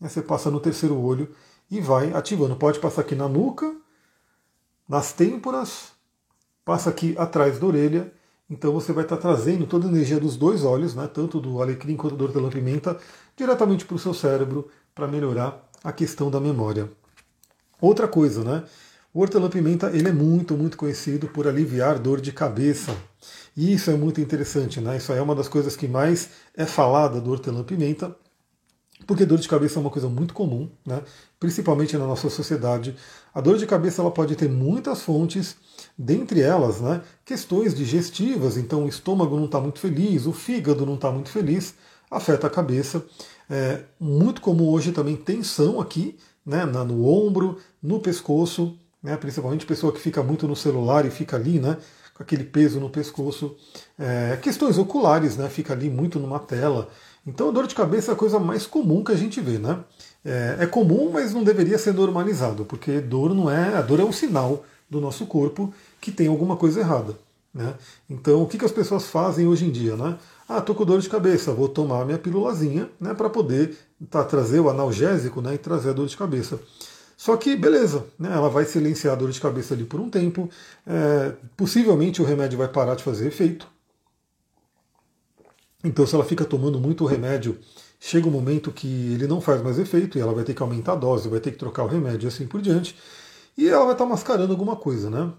Né, 0.00 0.08
você 0.08 0.20
passa 0.20 0.50
no 0.50 0.58
terceiro 0.58 1.00
olho 1.00 1.30
e 1.70 1.80
vai 1.80 2.12
ativando. 2.12 2.56
Pode 2.56 2.80
passar 2.80 3.02
aqui 3.02 3.14
na 3.14 3.28
nuca, 3.28 3.72
nas 4.88 5.12
têmporas, 5.12 5.92
passa 6.64 6.90
aqui 6.90 7.14
atrás 7.16 7.60
da 7.60 7.66
orelha. 7.68 8.12
Então 8.50 8.72
você 8.72 8.92
vai 8.92 9.04
estar 9.04 9.16
trazendo 9.16 9.64
toda 9.64 9.86
a 9.86 9.88
energia 9.88 10.18
dos 10.18 10.36
dois 10.36 10.64
olhos, 10.64 10.92
né, 10.96 11.06
tanto 11.06 11.38
do 11.38 11.62
alecrim 11.62 11.94
quanto 11.94 12.16
do 12.16 12.24
hortelã-pimenta, 12.24 12.98
diretamente 13.36 13.84
para 13.84 13.94
o 13.94 13.98
seu 13.98 14.12
cérebro, 14.12 14.68
para 14.92 15.06
melhorar 15.06 15.70
a 15.84 15.92
questão 15.92 16.32
da 16.32 16.40
memória. 16.40 16.90
Outra 17.80 18.08
coisa, 18.08 18.42
né? 18.42 18.64
O 19.12 19.20
hortelã-pimenta 19.20 19.90
ele 19.92 20.08
é 20.08 20.12
muito, 20.12 20.56
muito 20.56 20.76
conhecido 20.76 21.26
por 21.26 21.48
aliviar 21.48 21.98
dor 21.98 22.20
de 22.20 22.30
cabeça. 22.30 22.96
E 23.56 23.72
isso 23.72 23.90
é 23.90 23.96
muito 23.96 24.20
interessante, 24.20 24.80
né? 24.80 24.96
Isso 24.96 25.12
é 25.12 25.20
uma 25.20 25.34
das 25.34 25.48
coisas 25.48 25.74
que 25.74 25.88
mais 25.88 26.30
é 26.56 26.64
falada 26.64 27.20
do 27.20 27.32
hortelã-pimenta, 27.32 28.14
porque 29.06 29.26
dor 29.26 29.38
de 29.38 29.48
cabeça 29.48 29.78
é 29.78 29.80
uma 29.80 29.90
coisa 29.90 30.08
muito 30.08 30.32
comum, 30.32 30.70
né? 30.86 31.02
principalmente 31.40 31.96
na 31.96 32.06
nossa 32.06 32.30
sociedade. 32.30 32.94
A 33.34 33.40
dor 33.40 33.56
de 33.56 33.66
cabeça 33.66 34.00
ela 34.00 34.10
pode 34.10 34.36
ter 34.36 34.48
muitas 34.48 35.02
fontes, 35.02 35.56
dentre 35.98 36.40
elas 36.40 36.80
né, 36.80 37.02
questões 37.24 37.74
digestivas, 37.74 38.56
então 38.56 38.84
o 38.84 38.88
estômago 38.88 39.36
não 39.36 39.46
está 39.46 39.60
muito 39.60 39.80
feliz, 39.80 40.26
o 40.26 40.32
fígado 40.32 40.86
não 40.86 40.94
está 40.94 41.10
muito 41.10 41.30
feliz, 41.30 41.74
afeta 42.10 42.46
a 42.46 42.50
cabeça. 42.50 43.04
É 43.48 43.82
muito 43.98 44.40
comum 44.40 44.68
hoje 44.68 44.92
também 44.92 45.16
tensão 45.16 45.80
aqui, 45.80 46.16
né, 46.46 46.64
no 46.64 47.06
ombro, 47.08 47.58
no 47.82 47.98
pescoço, 47.98 48.78
né, 49.02 49.16
principalmente 49.16 49.66
pessoa 49.66 49.92
que 49.92 50.00
fica 50.00 50.22
muito 50.22 50.46
no 50.46 50.56
celular 50.56 51.04
e 51.06 51.10
fica 51.10 51.36
ali, 51.36 51.58
né, 51.58 51.76
com 52.14 52.22
aquele 52.22 52.44
peso 52.44 52.80
no 52.80 52.90
pescoço. 52.90 53.56
É, 53.98 54.38
questões 54.42 54.78
oculares, 54.78 55.36
né, 55.36 55.48
fica 55.48 55.72
ali 55.72 55.88
muito 55.88 56.18
numa 56.18 56.38
tela. 56.38 56.88
Então 57.26 57.48
a 57.48 57.52
dor 57.52 57.66
de 57.66 57.74
cabeça 57.74 58.12
é 58.12 58.14
a 58.14 58.16
coisa 58.16 58.38
mais 58.38 58.66
comum 58.66 59.04
que 59.04 59.12
a 59.12 59.16
gente 59.16 59.40
vê, 59.40 59.58
né? 59.58 59.78
É, 60.24 60.56
é 60.60 60.66
comum, 60.66 61.10
mas 61.12 61.32
não 61.32 61.44
deveria 61.44 61.78
ser 61.78 61.94
normalizado, 61.94 62.64
porque 62.64 63.00
dor 63.00 63.34
não 63.34 63.50
é, 63.50 63.76
a 63.76 63.82
dor 63.82 64.00
é 64.00 64.04
um 64.04 64.12
sinal 64.12 64.64
do 64.88 65.00
nosso 65.00 65.26
corpo 65.26 65.72
que 66.00 66.10
tem 66.10 66.28
alguma 66.28 66.56
coisa 66.56 66.80
errada. 66.80 67.16
Né? 67.52 67.74
Então, 68.08 68.42
o 68.42 68.46
que, 68.46 68.58
que 68.58 68.64
as 68.64 68.72
pessoas 68.72 69.06
fazem 69.06 69.46
hoje 69.46 69.64
em 69.64 69.70
dia? 69.70 69.96
Né? 69.96 70.16
Ah, 70.48 70.60
tô 70.60 70.74
com 70.74 70.84
dor 70.84 71.00
de 71.00 71.08
cabeça, 71.08 71.52
vou 71.52 71.68
tomar 71.68 72.04
minha 72.04 72.18
pílulazinha, 72.18 72.88
né, 73.00 73.14
para 73.14 73.30
poder 73.30 73.76
tá, 74.10 74.24
trazer 74.24 74.60
o 74.60 74.68
analgésico, 74.68 75.40
né, 75.40 75.54
e 75.54 75.58
trazer 75.58 75.90
a 75.90 75.92
dor 75.92 76.06
de 76.06 76.16
cabeça. 76.16 76.60
Só 77.20 77.36
que, 77.36 77.54
beleza, 77.54 78.06
né, 78.18 78.32
ela 78.32 78.48
vai 78.48 78.64
silenciar 78.64 79.12
a 79.12 79.16
dor 79.16 79.30
de 79.30 79.38
cabeça 79.38 79.74
ali 79.74 79.84
por 79.84 80.00
um 80.00 80.08
tempo, 80.08 80.48
é, 80.86 81.34
possivelmente 81.54 82.22
o 82.22 82.24
remédio 82.24 82.56
vai 82.56 82.66
parar 82.66 82.94
de 82.94 83.04
fazer 83.04 83.26
efeito. 83.26 83.68
Então, 85.84 86.06
se 86.06 86.14
ela 86.14 86.24
fica 86.24 86.46
tomando 86.46 86.80
muito 86.80 87.04
remédio, 87.04 87.58
chega 88.00 88.26
um 88.26 88.30
momento 88.30 88.72
que 88.72 89.12
ele 89.12 89.26
não 89.26 89.38
faz 89.38 89.60
mais 89.60 89.78
efeito 89.78 90.16
e 90.16 90.20
ela 90.22 90.32
vai 90.32 90.44
ter 90.44 90.54
que 90.54 90.62
aumentar 90.62 90.92
a 90.92 90.96
dose, 90.96 91.28
vai 91.28 91.40
ter 91.40 91.50
que 91.50 91.58
trocar 91.58 91.84
o 91.84 91.88
remédio 91.88 92.26
e 92.26 92.28
assim 92.28 92.46
por 92.46 92.62
diante. 92.62 92.96
E 93.54 93.68
ela 93.68 93.84
vai 93.84 93.92
estar 93.92 94.04
tá 94.04 94.10
mascarando 94.10 94.54
alguma 94.54 94.76
coisa, 94.76 95.10
né? 95.10 95.30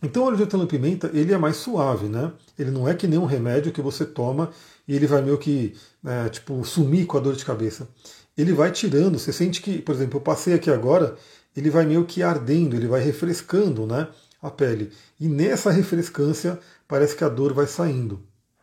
Então 0.00 0.22
o 0.22 0.26
óleo 0.26 0.36
de 0.36 0.44
hortelã-pimenta 0.44 1.10
ele 1.12 1.32
é 1.32 1.38
mais 1.38 1.56
suave, 1.56 2.06
né? 2.06 2.32
Ele 2.56 2.70
não 2.70 2.88
é 2.88 2.94
que 2.94 3.08
nem 3.08 3.18
um 3.18 3.26
remédio 3.26 3.72
que 3.72 3.82
você 3.82 4.06
toma 4.06 4.50
e 4.86 4.94
ele 4.94 5.08
vai 5.08 5.22
meio 5.22 5.38
que 5.38 5.74
é, 6.04 6.28
tipo 6.28 6.64
sumir 6.64 7.04
com 7.06 7.18
a 7.18 7.20
dor 7.20 7.34
de 7.34 7.44
cabeça. 7.44 7.88
Ele 8.36 8.52
vai 8.52 8.70
tirando. 8.70 9.18
Você 9.18 9.32
sente 9.32 9.60
que, 9.60 9.80
por 9.80 9.94
exemplo, 9.94 10.18
eu 10.18 10.20
passei 10.20 10.54
aqui 10.54 10.70
agora, 10.70 11.16
ele 11.56 11.70
vai 11.70 11.84
meio 11.84 12.04
que 12.04 12.22
ardendo, 12.22 12.76
ele 12.76 12.86
vai 12.86 13.00
refrescando, 13.00 13.86
né? 13.86 14.08
A 14.42 14.50
pele. 14.50 14.90
E 15.18 15.28
nessa 15.28 15.70
refrescância 15.70 16.58
parece 16.88 17.14
que 17.14 17.24
a 17.24 17.28
dor 17.28 17.52
vai 17.52 17.66
saindo. 17.66 18.20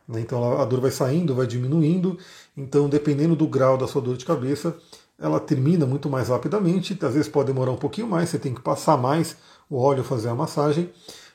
Né? 0.08 0.20
Então 0.20 0.60
a 0.60 0.64
dor 0.64 0.80
vai 0.80 0.90
saindo, 0.90 1.34
vai 1.34 1.46
diminuindo. 1.46 2.18
Então 2.56 2.88
dependendo 2.88 3.36
do 3.36 3.46
grau 3.46 3.76
da 3.78 3.86
sua 3.86 4.02
dor 4.02 4.16
de 4.16 4.24
cabeça, 4.24 4.76
ela 5.18 5.38
termina 5.38 5.86
muito 5.86 6.08
mais 6.08 6.28
rapidamente. 6.28 6.98
Às 7.00 7.14
vezes 7.14 7.28
pode 7.28 7.46
demorar 7.52 7.70
um 7.70 7.76
pouquinho 7.76 8.08
mais. 8.08 8.30
Você 8.30 8.38
tem 8.38 8.54
que 8.54 8.60
passar 8.60 8.96
mais 8.96 9.36
o 9.70 9.76
óleo, 9.76 10.02
fazer 10.02 10.28
a 10.28 10.34
massagem. 10.34 10.90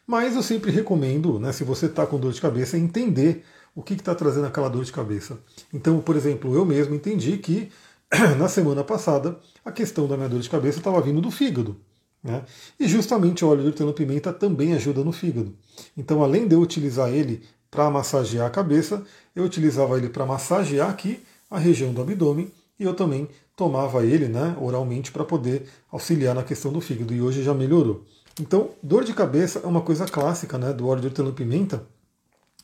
Mas 0.06 0.36
eu 0.36 0.44
sempre 0.44 0.72
recomendo, 0.72 1.40
né, 1.40 1.54
se 1.54 1.64
você 1.64 1.86
está 1.86 2.06
com 2.06 2.20
dor 2.20 2.34
de 2.34 2.42
cabeça, 2.42 2.78
entender 2.78 3.46
o 3.74 3.82
que 3.82 3.94
está 3.94 4.14
trazendo 4.14 4.48
aquela 4.48 4.70
dor 4.70 4.84
de 4.84 4.92
cabeça. 4.92 5.38
Então, 5.74 6.00
por 6.02 6.16
exemplo, 6.16 6.54
eu 6.54 6.66
mesmo 6.66 6.94
entendi 6.94 7.38
que 7.38 7.72
na 8.38 8.48
semana 8.48 8.84
passada 8.84 9.40
a 9.66 9.72
questão 9.72 10.08
da 10.08 10.16
minha 10.16 10.30
dor 10.30 10.40
de 10.40 10.50
cabeça 10.50 10.78
estava 10.78 11.02
vindo 11.02 11.22
do 11.22 11.32
fígado. 11.32 11.78
Né? 12.24 12.44
E 12.80 12.88
justamente 12.88 13.44
o 13.44 13.50
óleo 13.50 13.62
de 13.62 13.68
hortelã-pimenta 13.68 14.32
também 14.32 14.74
ajuda 14.74 15.04
no 15.04 15.12
fígado. 15.12 15.54
Então, 15.98 16.24
além 16.24 16.48
de 16.48 16.56
eu 16.56 16.62
utilizar 16.62 17.10
ele 17.10 17.44
para 17.70 17.90
massagear 17.90 18.48
a 18.48 18.50
cabeça, 18.50 19.04
eu 19.36 19.44
utilizava 19.44 19.98
ele 19.98 20.10
para 20.10 20.26
massagear 20.26 20.90
aqui 20.90 21.22
a 21.50 21.58
região 21.58 21.94
do 21.94 22.02
abdômen 22.02 22.52
e 22.80 22.84
eu 22.84 22.94
também 22.94 23.28
tomava 23.56 24.06
ele 24.06 24.28
né, 24.28 24.56
oralmente 24.60 25.12
para 25.12 25.24
poder 25.24 25.68
auxiliar 25.92 26.34
na 26.34 26.44
questão 26.44 26.72
do 26.72 26.80
fígado. 26.80 27.14
E 27.14 27.22
hoje 27.22 27.44
já 27.44 27.54
melhorou. 27.54 28.06
Então, 28.40 28.70
dor 28.82 29.04
de 29.04 29.14
cabeça 29.14 29.60
é 29.64 29.68
uma 29.68 29.82
coisa 29.82 30.06
clássica 30.06 30.58
né, 30.58 30.72
do 30.72 30.88
óleo 30.88 31.02
de 31.02 31.08
hortelã-pimenta. 31.08 31.84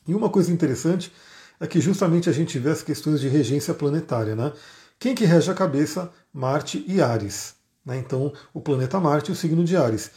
E 0.06 0.14
uma 0.14 0.28
coisa 0.28 0.50
interessante 0.50 1.12
é 1.60 1.66
que 1.66 1.80
justamente 1.80 2.30
a 2.30 2.32
gente 2.32 2.58
vê 2.58 2.70
as 2.70 2.82
questões 2.82 3.20
de 3.20 3.28
regência 3.28 3.74
planetária. 3.74 4.34
Né? 4.34 4.52
Quem 5.00 5.14
que 5.14 5.24
rege 5.24 5.50
a 5.50 5.54
cabeça? 5.54 6.10
Marte 6.30 6.84
e 6.86 7.00
Ares. 7.00 7.54
Né? 7.84 7.96
Então, 7.96 8.34
o 8.52 8.60
planeta 8.60 9.00
Marte 9.00 9.30
e 9.30 9.32
o 9.32 9.34
signo 9.34 9.64
de 9.64 9.74
Ares. 9.74 10.08
O 10.08 10.10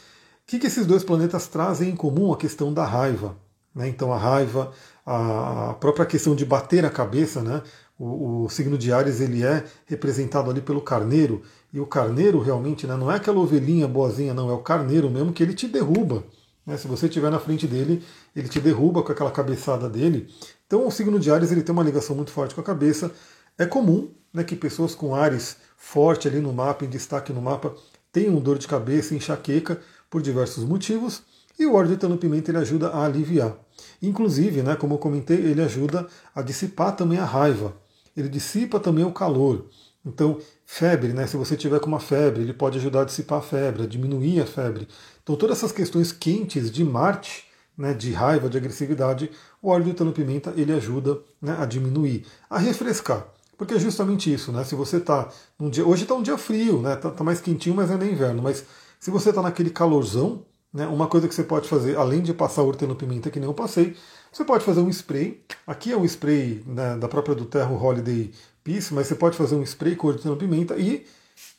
que, 0.46 0.60
que 0.60 0.68
esses 0.68 0.86
dois 0.86 1.06
planetas 1.06 1.48
trazem 1.48 1.90
em 1.90 1.96
comum? 1.96 2.34
A 2.34 2.38
questão 2.38 2.74
da 2.74 2.86
raiva. 2.86 3.38
Né? 3.74 3.88
Então, 3.88 4.12
a 4.12 4.18
raiva, 4.18 4.74
a 5.06 5.74
própria 5.80 6.06
questão 6.06 6.36
de 6.36 6.46
bater 6.46 6.84
a 6.84 6.90
cabeça, 6.90 7.42
né? 7.42 7.64
O, 7.98 8.44
o, 8.44 8.50
signo 8.50 8.78
de 8.78 8.92
Ares 8.92 9.22
ele 9.22 9.46
é 9.46 9.64
representado 9.86 10.50
ali 10.50 10.60
pelo 10.60 10.82
carneiro, 10.82 11.44
e 11.72 11.80
o 11.80 11.86
carneiro 11.86 12.42
realmente 12.42 12.86
né, 12.86 12.98
não 12.98 13.10
é 13.10 13.16
aquela 13.16 13.40
ovelhinha 13.40 13.88
boazinha, 13.88 14.34
não, 14.34 14.50
é 14.50 14.54
o 14.54 14.58
carneiro 14.58 15.10
mesmo 15.10 15.32
que 15.32 15.44
ele 15.44 15.54
te 15.54 15.68
derruba. 15.68 16.24
Né? 16.66 16.76
Se 16.76 16.88
você 16.88 17.06
estiver 17.06 17.30
na 17.30 17.40
frente 17.40 17.68
dele, 17.68 18.04
ele 18.36 18.50
te 18.50 18.60
derruba 18.60 19.04
com 19.04 19.12
aquela 19.12 19.32
cabeçada 19.32 19.88
dele. 19.88 20.28
Então 20.66 20.88
o 20.88 20.92
signo 20.92 21.20
de 21.20 21.32
Ares 21.32 21.52
ele 21.52 21.62
tem 21.62 21.72
uma 21.72 21.84
ligação 21.84 22.16
muito 22.16 22.32
forte 22.32 22.56
com 22.56 22.62
a 22.62 22.64
cabeça. 22.64 23.12
É 23.58 23.66
comum 23.66 24.12
né, 24.34 24.44
que 24.44 24.56
pessoas 24.56 24.96
com 24.96 25.16
Ares 25.16 25.58
forte 25.78 26.28
ali 26.28 26.40
no 26.40 26.54
mapa, 26.54 26.86
em 26.86 26.90
destaque 26.90 27.32
no 27.32 27.42
mapa, 27.42 27.76
tenham 28.12 28.40
dor 28.40 28.58
de 28.58 28.68
cabeça, 28.68 29.16
enxaqueca, 29.16 29.80
por 30.10 30.22
diversos 30.22 30.64
motivos. 30.64 31.24
E 31.58 31.66
o 31.66 31.76
óleo 31.76 31.96
de 31.96 32.18
pimenta 32.18 32.52
ele 32.52 32.58
ajuda 32.58 32.90
a 32.90 33.06
aliviar. 33.06 33.56
Inclusive, 34.02 34.64
né, 34.64 34.76
como 34.76 34.96
eu 34.96 34.98
comentei, 34.98 35.38
ele 35.38 35.62
ajuda 35.62 36.08
a 36.34 36.42
dissipar 36.42 36.96
também 36.96 37.20
a 37.20 37.26
raiva 37.26 37.74
ele 38.16 38.30
dissipa 38.30 38.80
também 38.80 39.04
o 39.04 39.12
calor. 39.12 39.66
Então, 40.06 40.40
febre, 40.66 41.14
né? 41.14 41.26
Se 41.28 41.38
você 41.38 41.56
tiver 41.56 41.80
com 41.80 41.88
uma 41.88 42.00
febre, 42.00 42.42
ele 42.42 42.54
pode 42.54 42.78
ajudar 42.78 43.02
a 43.02 43.06
dissipar 43.06 43.40
a 43.40 43.42
febre, 43.42 43.84
a 43.84 43.88
diminuir 43.88 44.42
a 44.42 44.46
febre. 44.46 44.88
Então, 45.22 45.36
todas 45.36 45.58
essas 45.58 45.72
questões 45.72 46.12
quentes 46.12 46.70
de 46.70 46.84
Marte, 46.84 47.46
né, 47.78 47.94
de 47.94 48.12
raiva, 48.12 48.50
de 48.50 48.58
agressividade, 48.58 49.32
o 49.62 49.70
óleo 49.70 49.86
de 49.86 49.90
hortelã-pimenta 49.92 50.54
ele 50.56 50.74
ajuda 50.74 51.20
né, 51.42 51.56
a 51.58 51.66
diminuir, 51.66 52.26
a 52.50 52.60
refrescar. 52.60 53.26
Porque 53.64 53.76
é 53.76 53.80
justamente 53.80 54.32
isso, 54.32 54.52
né? 54.52 54.66
Se 54.66 54.76
você 54.76 54.98
está 54.98 55.30
num 55.58 55.70
dia. 55.70 55.88
Hoje 55.88 56.04
está 56.04 56.14
um 56.14 56.22
dia 56.22 56.38
frio, 56.38 56.82
né? 56.82 56.98
Tá, 56.98 57.10
tá, 57.10 57.24
mais 57.24 57.40
quentinho, 57.40 57.74
mas 57.74 57.90
é 57.90 57.96
no 57.96 58.06
inverno. 58.06 58.44
Mas 58.44 58.66
se 59.00 59.10
você 59.10 59.30
está 59.30 59.42
naquele 59.42 59.70
calorzão, 59.70 60.46
Né? 60.74 60.86
Uma 60.88 61.08
coisa 61.08 61.30
que 61.30 61.36
você 61.36 61.44
pode 61.44 61.70
fazer, 61.70 61.96
além 61.96 62.22
de 62.22 62.34
passar 62.34 62.64
hortelã-pimenta, 62.64 63.30
que 63.30 63.40
nem 63.40 63.48
eu 63.48 63.54
passei, 63.54 63.96
você 64.32 64.44
pode 64.44 64.66
fazer 64.66 64.82
um 64.82 64.90
spray. 64.90 65.42
Aqui 65.66 65.94
é 65.94 65.98
um 65.98 66.04
spray 66.04 66.62
né, 66.66 66.98
da 66.98 67.08
própria 67.08 67.36
do 67.36 67.46
Terro 67.46 67.82
Holiday 67.82 68.32
Peace, 68.64 68.94
mas 68.94 69.08
você 69.08 69.16
pode 69.16 69.38
fazer 69.38 69.56
um 69.56 69.64
spray 69.64 69.96
com 69.96 70.08
hortelã-pimenta 70.08 70.76
e 70.76 71.06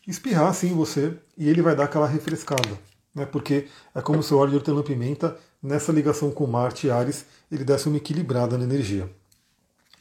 espirrar 0.07 0.49
assim 0.49 0.75
você, 0.75 1.15
e 1.39 1.49
ele 1.49 1.63
vai 1.63 1.75
dar 1.77 1.85
aquela 1.85 2.07
refrescada. 2.07 2.79
Né? 3.15 3.25
Porque 3.25 3.69
é 3.95 4.03
como 4.03 4.23
se 4.23 4.35
o 4.35 4.37
óleo 4.37 4.51
de 4.51 4.57
hortelã-pimenta, 4.57 5.39
nessa 5.63 5.93
ligação 5.93 6.31
com 6.33 6.47
Marte 6.47 6.89
e 6.89 6.91
Ares, 6.91 7.25
ele 7.51 7.65
desse 7.65 7.89
uma 7.89 7.97
equilibrada 7.97 8.59
na 8.59 8.65
energia. 8.65 9.09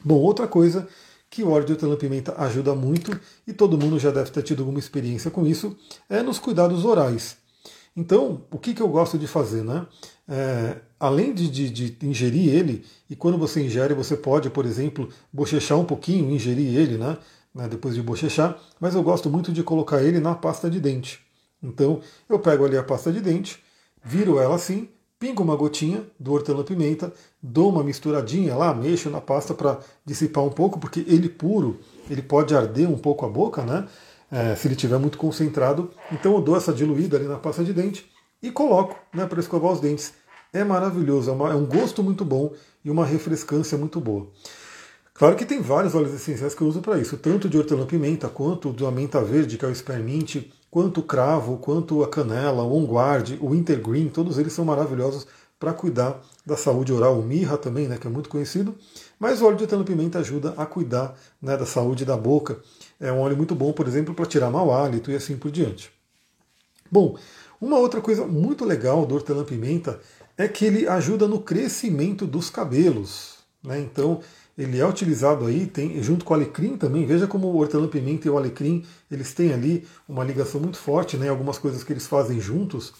Bom, 0.04 0.16
outra 0.16 0.46
coisa 0.46 0.86
que 1.34 1.42
o 1.42 1.50
óleo 1.50 1.66
de 1.66 1.72
hortelã-pimenta 1.72 2.32
ajuda 2.38 2.76
muito, 2.76 3.18
e 3.44 3.52
todo 3.52 3.76
mundo 3.76 3.98
já 3.98 4.12
deve 4.12 4.30
ter 4.30 4.40
tido 4.44 4.60
alguma 4.60 4.78
experiência 4.78 5.32
com 5.32 5.44
isso, 5.44 5.76
é 6.08 6.22
nos 6.22 6.38
cuidados 6.38 6.84
orais. 6.84 7.36
Então, 7.96 8.42
o 8.52 8.58
que, 8.58 8.72
que 8.72 8.80
eu 8.80 8.86
gosto 8.86 9.18
de 9.18 9.26
fazer? 9.26 9.64
Né? 9.64 9.84
É, 10.28 10.76
além 10.98 11.34
de, 11.34 11.50
de, 11.50 11.70
de, 11.90 12.06
ingerir 12.06 12.54
ele, 12.54 12.84
e 13.10 13.16
quando 13.16 13.36
você 13.36 13.60
ingere, 13.60 13.94
você 13.94 14.16
pode, 14.16 14.48
por 14.48 14.64
exemplo, 14.64 15.08
bochechar 15.32 15.76
um 15.76 15.84
pouquinho, 15.84 16.30
ingerir 16.30 16.78
ele, 16.78 16.98
né? 16.98 17.18
né 17.52 17.66
depois 17.66 17.96
de 17.96 18.02
bochechar, 18.02 18.56
mas 18.78 18.94
eu 18.94 19.02
gosto 19.02 19.28
muito 19.28 19.52
de 19.52 19.64
colocar 19.64 20.04
ele 20.04 20.20
na 20.20 20.36
pasta 20.36 20.70
de 20.70 20.78
dente. 20.78 21.18
Então, 21.60 22.00
eu 22.28 22.38
pego 22.38 22.64
ali 22.64 22.76
a 22.76 22.84
pasta 22.84 23.12
de 23.12 23.20
dente, 23.20 23.60
viro 24.04 24.38
ela 24.38 24.54
assim, 24.54 24.88
pingo 25.18 25.42
uma 25.42 25.56
gotinha 25.56 26.04
do 26.18 26.32
hortelã-pimenta, 26.32 27.12
dou 27.42 27.70
uma 27.70 27.82
misturadinha 27.82 28.54
lá, 28.54 28.74
mexo 28.74 29.08
na 29.10 29.20
pasta 29.20 29.54
para 29.54 29.78
dissipar 30.04 30.44
um 30.44 30.50
pouco, 30.50 30.78
porque 30.78 31.04
ele 31.06 31.28
puro, 31.28 31.78
ele 32.10 32.22
pode 32.22 32.54
arder 32.54 32.90
um 32.90 32.98
pouco 32.98 33.24
a 33.24 33.28
boca, 33.28 33.62
né? 33.62 33.86
É, 34.30 34.56
se 34.56 34.66
ele 34.66 34.74
estiver 34.74 34.98
muito 34.98 35.16
concentrado. 35.16 35.90
Então 36.10 36.34
eu 36.34 36.40
dou 36.40 36.56
essa 36.56 36.72
diluída 36.72 37.16
ali 37.16 37.26
na 37.26 37.38
pasta 37.38 37.62
de 37.62 37.72
dente 37.72 38.10
e 38.42 38.50
coloco 38.50 38.96
né, 39.12 39.26
para 39.26 39.40
escovar 39.40 39.72
os 39.72 39.80
dentes. 39.80 40.12
É 40.52 40.64
maravilhoso, 40.64 41.30
é, 41.30 41.32
uma, 41.32 41.52
é 41.52 41.54
um 41.54 41.64
gosto 41.64 42.02
muito 42.02 42.24
bom 42.24 42.52
e 42.84 42.90
uma 42.90 43.04
refrescância 43.04 43.78
muito 43.78 44.00
boa. 44.00 44.28
Claro 45.14 45.36
que 45.36 45.46
tem 45.46 45.60
vários 45.60 45.94
óleos 45.94 46.12
essenciais 46.12 46.54
que 46.54 46.62
eu 46.62 46.66
uso 46.66 46.80
para 46.80 46.98
isso, 46.98 47.16
tanto 47.16 47.48
de 47.48 47.56
hortelã-pimenta, 47.56 48.28
quanto 48.28 48.72
da 48.72 48.90
menta 48.90 49.22
verde, 49.22 49.56
que 49.56 49.64
é 49.64 49.68
o 49.68 49.74
spearmint, 49.74 50.50
quanto 50.74 50.98
o 50.98 51.02
cravo, 51.04 51.56
quanto 51.58 52.02
a 52.02 52.08
canela, 52.08 52.64
o 52.64 52.76
onguard, 52.76 53.38
o 53.40 53.50
wintergreen, 53.50 54.08
todos 54.08 54.38
eles 54.38 54.52
são 54.52 54.64
maravilhosos 54.64 55.24
para 55.56 55.72
cuidar 55.72 56.20
da 56.44 56.56
saúde 56.56 56.92
oral. 56.92 57.20
O 57.20 57.22
mirra 57.22 57.56
também, 57.56 57.86
né, 57.86 57.96
que 57.96 58.08
é 58.08 58.10
muito 58.10 58.28
conhecido, 58.28 58.74
mas 59.16 59.40
o 59.40 59.46
óleo 59.46 59.56
de 59.56 59.62
hortelã-pimenta 59.62 60.18
ajuda 60.18 60.52
a 60.56 60.66
cuidar 60.66 61.16
né, 61.40 61.56
da 61.56 61.64
saúde 61.64 62.04
da 62.04 62.16
boca. 62.16 62.58
É 62.98 63.12
um 63.12 63.20
óleo 63.20 63.36
muito 63.36 63.54
bom, 63.54 63.72
por 63.72 63.86
exemplo, 63.86 64.14
para 64.14 64.26
tirar 64.26 64.50
mau 64.50 64.72
hálito 64.72 65.12
e 65.12 65.14
assim 65.14 65.36
por 65.36 65.48
diante. 65.48 65.92
Bom, 66.90 67.16
uma 67.60 67.78
outra 67.78 68.00
coisa 68.00 68.26
muito 68.26 68.64
legal 68.64 69.06
do 69.06 69.14
hortelã-pimenta 69.14 70.00
é 70.36 70.48
que 70.48 70.64
ele 70.64 70.88
ajuda 70.88 71.28
no 71.28 71.38
crescimento 71.40 72.26
dos 72.26 72.50
cabelos. 72.50 73.36
Né? 73.62 73.78
Então, 73.78 74.22
ele 74.56 74.78
é 74.78 74.86
utilizado 74.86 75.46
aí, 75.46 75.66
tem, 75.66 76.02
junto 76.02 76.24
com 76.24 76.32
o 76.32 76.36
alecrim 76.36 76.76
também. 76.76 77.04
Veja 77.04 77.26
como 77.26 77.48
o 77.48 77.56
hortelã-pimenta 77.56 78.28
e 78.28 78.30
o 78.30 78.38
alecrim 78.38 78.84
eles 79.10 79.34
têm 79.34 79.52
ali 79.52 79.86
uma 80.08 80.22
ligação 80.24 80.60
muito 80.60 80.78
forte, 80.78 81.16
né? 81.16 81.28
algumas 81.28 81.58
coisas 81.58 81.82
que 81.82 81.92
eles 81.92 82.06
fazem 82.06 82.40
juntos. 82.40 82.92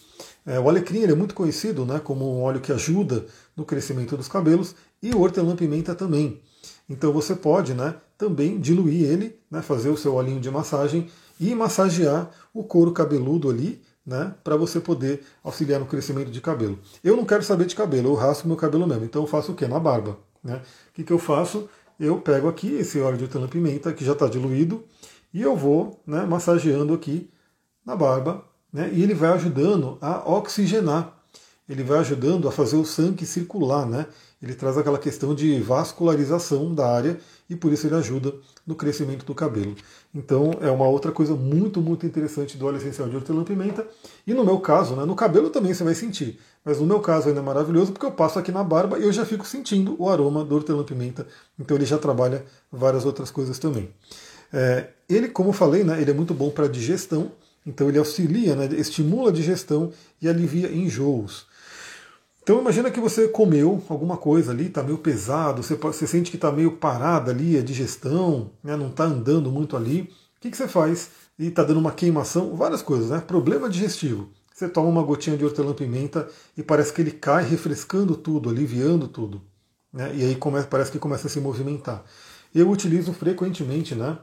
É, 0.45 0.59
o 0.59 0.69
alecrim 0.69 1.01
ele 1.01 1.12
é 1.12 1.17
muito 1.17 1.35
conhecido 1.35 1.87
né, 1.87 2.01
como 2.03 2.38
um 2.38 2.43
óleo 2.43 2.61
que 2.61 2.73
ajuda 2.73 3.25
no 3.57 3.64
crescimento 3.64 4.17
dos 4.17 4.29
cabelos 4.29 4.75
e 5.03 5.14
o 5.14 5.21
hortelã-pimenta 5.21 5.95
também. 5.95 6.40
Então 6.88 7.12
você 7.12 7.35
pode 7.35 7.73
né, 7.73 7.95
também 8.19 8.61
diluir 8.61 9.09
ele, 9.09 9.38
né, 9.51 9.62
fazer 9.62 9.88
o 9.88 9.97
seu 9.97 10.14
olhinho 10.14 10.40
de 10.40 10.51
massagem 10.51 11.09
e 11.40 11.55
massagear 11.55 12.31
o 12.53 12.62
couro 12.62 12.93
cabeludo 12.93 13.49
ali, 13.49 13.81
né, 14.05 14.35
para 14.45 14.57
você 14.57 14.81
poder 14.81 15.25
auxiliar 15.43 15.81
no 15.81 15.87
crescimento 15.87 16.31
de 16.31 16.40
cabelo. 16.40 16.79
Eu 17.03 17.17
não 17.17 17.25
quero 17.25 17.43
saber 17.43 17.64
de 17.64 17.75
cabelo, 17.75 18.11
eu 18.11 18.14
raspo 18.14 18.47
meu 18.47 18.57
cabelo 18.57 18.87
mesmo, 18.87 19.05
então 19.05 19.23
eu 19.23 19.27
faço 19.27 19.53
o 19.53 19.55
que? 19.55 19.67
Na 19.67 19.81
barba. 19.81 20.19
Né? 20.44 20.61
O 20.90 20.92
que, 20.92 21.02
que 21.02 21.12
eu 21.12 21.18
faço? 21.18 21.68
Eu 21.98 22.20
pego 22.20 22.48
aqui 22.48 22.74
esse 22.74 23.00
óleo 23.00 23.16
de 23.16 23.24
hortelã-pimenta 23.24 23.92
que 23.92 24.04
já 24.04 24.12
está 24.12 24.28
diluído 24.28 24.85
e 25.33 25.40
eu 25.40 25.57
vou 25.57 26.00
né, 26.07 26.26
massageando 26.26 26.92
aqui 26.92 27.30
na 27.85 27.96
barba 27.96 28.44
né, 28.72 28.90
e 28.92 29.02
ele 29.02 29.14
vai 29.14 29.33
ajudando 29.33 29.96
a 30.00 30.28
oxigenar, 30.30 31.16
ele 31.68 31.83
vai 31.83 31.98
ajudando 32.00 32.46
a 32.48 32.52
fazer 32.52 32.76
o 32.76 32.85
sangue 32.85 33.24
circular, 33.24 33.87
né? 33.87 34.07
Ele 34.44 34.54
traz 34.54 34.76
aquela 34.76 34.98
questão 34.98 35.35
de 35.35 35.59
vascularização 35.59 36.74
da 36.74 36.87
área 36.87 37.18
e 37.48 37.57
por 37.57 37.72
isso 37.72 37.87
ele 37.87 37.94
ajuda 37.94 38.35
no 38.66 38.74
crescimento 38.74 39.24
do 39.24 39.35
cabelo. 39.35 39.74
Então 40.14 40.50
é 40.61 40.70
uma 40.70 40.87
outra 40.87 41.11
coisa 41.11 41.35
muito, 41.35 41.80
muito 41.80 42.04
interessante 42.04 42.59
do 42.59 42.66
óleo 42.66 42.76
essencial 42.76 43.09
de 43.09 43.16
hortelã-pimenta. 43.16 43.87
E 44.26 44.35
no 44.35 44.44
meu 44.44 44.61
caso, 44.61 44.94
né, 44.96 45.07
no 45.07 45.16
cabelo 45.16 45.48
também 45.48 45.72
você 45.72 45.83
vai 45.83 45.94
sentir, 45.94 46.38
mas 46.62 46.78
no 46.78 46.85
meu 46.85 47.00
caso 47.00 47.28
ainda 47.28 47.40
é 47.40 47.42
maravilhoso 47.42 47.92
porque 47.92 48.04
eu 48.04 48.12
passo 48.12 48.38
aqui 48.38 48.52
na 48.52 48.62
barba 48.62 48.98
e 48.98 49.04
eu 49.04 49.12
já 49.12 49.24
fico 49.24 49.46
sentindo 49.46 49.96
o 49.98 50.11
aroma 50.11 50.44
do 50.44 50.54
hortelã-pimenta. 50.54 51.26
Então 51.59 51.74
ele 51.74 51.87
já 51.87 51.96
trabalha 51.96 52.44
várias 52.70 53.07
outras 53.07 53.30
coisas 53.30 53.59
também. 53.59 53.88
É, 54.52 54.88
ele, 55.09 55.28
como 55.28 55.48
eu 55.48 55.54
falei, 55.54 55.85
né, 55.85 56.02
ele 56.02 56.11
é 56.11 56.14
muito 56.14 56.35
bom 56.35 56.50
para 56.50 56.68
digestão, 56.68 57.33
então 57.66 57.88
ele 57.88 57.98
auxilia, 57.98 58.54
né, 58.54 58.68
estimula 58.76 59.30
a 59.30 59.33
digestão 59.33 59.90
e 60.20 60.28
alivia 60.28 60.70
enjoos. 60.70 61.46
Então 62.44 62.61
imagina 62.61 62.90
que 62.90 63.00
você 63.00 63.26
comeu 63.26 63.83
alguma 63.88 64.18
coisa 64.18 64.52
ali, 64.52 64.66
está 64.66 64.83
meio 64.83 64.98
pesado, 64.98 65.62
você, 65.62 65.76
você 65.76 66.07
sente 66.07 66.30
que 66.30 66.37
está 66.37 66.52
meio 66.52 66.72
parada 66.72 67.30
ali 67.30 67.57
a 67.57 67.62
digestão, 67.62 68.50
né, 68.62 68.76
não 68.76 68.88
está 68.88 69.04
andando 69.04 69.50
muito 69.50 69.74
ali. 69.74 70.02
O 70.37 70.40
que, 70.40 70.50
que 70.50 70.57
você 70.57 70.68
faz? 70.68 71.11
E 71.38 71.46
está 71.46 71.64
dando 71.64 71.80
uma 71.80 71.90
queimação, 71.90 72.54
várias 72.54 72.83
coisas, 72.83 73.09
né? 73.09 73.18
Problema 73.26 73.68
digestivo. 73.70 74.28
Você 74.52 74.68
toma 74.68 74.90
uma 74.90 75.02
gotinha 75.02 75.38
de 75.38 75.44
hortelã-pimenta 75.44 76.28
e 76.54 76.62
parece 76.62 76.92
que 76.92 77.00
ele 77.00 77.12
cai 77.12 77.42
refrescando 77.42 78.14
tudo, 78.14 78.50
aliviando 78.50 79.09
tudo. 79.09 79.40
Né? 79.90 80.14
E 80.14 80.22
aí 80.22 80.37
começa, 80.37 80.66
parece 80.66 80.92
que 80.92 80.98
começa 80.98 81.26
a 81.26 81.30
se 81.30 81.40
movimentar. 81.40 82.04
Eu 82.54 82.70
utilizo 82.70 83.14
frequentemente, 83.14 83.94
né? 83.94 84.18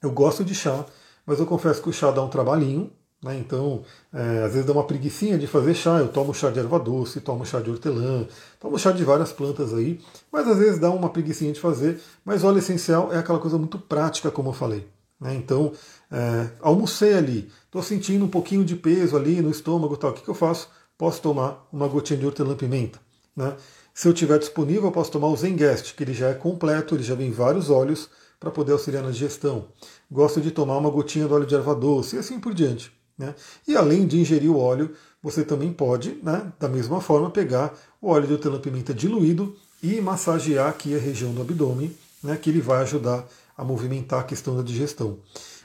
Eu 0.00 0.12
gosto 0.12 0.44
de 0.44 0.54
chá, 0.54 0.86
mas 1.26 1.40
eu 1.40 1.46
confesso 1.46 1.82
que 1.82 1.88
o 1.88 1.92
chá 1.92 2.12
dá 2.12 2.22
um 2.22 2.28
trabalhinho, 2.28 2.92
né? 3.22 3.38
Então, 3.38 3.84
é, 4.12 4.42
às 4.44 4.52
vezes 4.52 4.66
dá 4.66 4.72
uma 4.72 4.84
preguiçinha 4.84 5.38
de 5.38 5.46
fazer 5.46 5.74
chá. 5.74 5.98
Eu 5.98 6.08
tomo 6.08 6.34
chá 6.34 6.50
de 6.50 6.58
erva 6.58 6.78
doce, 6.78 7.20
tomo 7.20 7.46
chá 7.46 7.60
de 7.60 7.70
hortelã, 7.70 8.26
tomo 8.58 8.78
chá 8.78 8.90
de 8.90 9.04
várias 9.04 9.32
plantas 9.32 9.72
aí, 9.72 10.00
mas 10.30 10.48
às 10.48 10.58
vezes 10.58 10.78
dá 10.80 10.90
uma 10.90 11.08
preguiçinha 11.08 11.52
de 11.52 11.60
fazer. 11.60 12.00
Mas 12.24 12.42
óleo 12.42 12.58
essencial 12.58 13.12
é 13.12 13.18
aquela 13.18 13.38
coisa 13.38 13.56
muito 13.56 13.78
prática, 13.78 14.30
como 14.30 14.48
eu 14.48 14.52
falei. 14.52 14.88
Né? 15.20 15.34
Então, 15.36 15.72
é, 16.10 16.48
almocei 16.60 17.14
ali, 17.14 17.48
estou 17.64 17.82
sentindo 17.82 18.24
um 18.24 18.28
pouquinho 18.28 18.64
de 18.64 18.74
peso 18.74 19.16
ali 19.16 19.40
no 19.40 19.50
estômago 19.50 19.96
tal. 19.96 20.10
O 20.10 20.14
que, 20.14 20.22
que 20.22 20.30
eu 20.30 20.34
faço? 20.34 20.68
Posso 20.98 21.22
tomar 21.22 21.66
uma 21.72 21.86
gotinha 21.86 22.18
de 22.18 22.26
hortelã-pimenta. 22.26 22.98
Né? 23.36 23.54
Se 23.94 24.08
eu 24.08 24.12
tiver 24.12 24.38
disponível, 24.38 24.84
eu 24.86 24.92
posso 24.92 25.12
tomar 25.12 25.28
o 25.28 25.36
Zengest, 25.36 25.94
que 25.94 26.02
ele 26.02 26.12
já 26.12 26.28
é 26.28 26.34
completo, 26.34 26.94
ele 26.94 27.04
já 27.04 27.14
vem 27.14 27.30
vários 27.30 27.70
óleos 27.70 28.08
para 28.40 28.50
poder 28.50 28.72
auxiliar 28.72 29.04
na 29.04 29.10
digestão. 29.10 29.66
Gosto 30.10 30.40
de 30.40 30.50
tomar 30.50 30.76
uma 30.76 30.90
gotinha 30.90 31.28
do 31.28 31.34
óleo 31.34 31.46
de 31.46 31.54
erva 31.54 31.74
doce 31.74 32.16
e 32.16 32.18
assim 32.18 32.40
por 32.40 32.52
diante. 32.52 32.92
Né? 33.18 33.34
E 33.66 33.76
além 33.76 34.06
de 34.06 34.20
ingerir 34.20 34.50
o 34.50 34.58
óleo, 34.58 34.92
você 35.22 35.44
também 35.44 35.72
pode, 35.72 36.18
né, 36.22 36.52
da 36.58 36.68
mesma 36.68 37.00
forma, 37.00 37.30
pegar 37.30 37.72
o 38.00 38.08
óleo 38.08 38.26
de 38.26 38.32
hortelã-pimenta 38.32 38.92
diluído 38.92 39.56
e 39.82 40.00
massagear 40.00 40.68
aqui 40.68 40.94
a 40.94 40.98
região 40.98 41.32
do 41.32 41.42
abdômen, 41.42 41.94
né, 42.22 42.36
que 42.36 42.50
ele 42.50 42.60
vai 42.60 42.82
ajudar 42.82 43.26
a 43.56 43.64
movimentar 43.64 44.20
a 44.20 44.24
questão 44.24 44.56
da 44.56 44.62
digestão. 44.62 45.18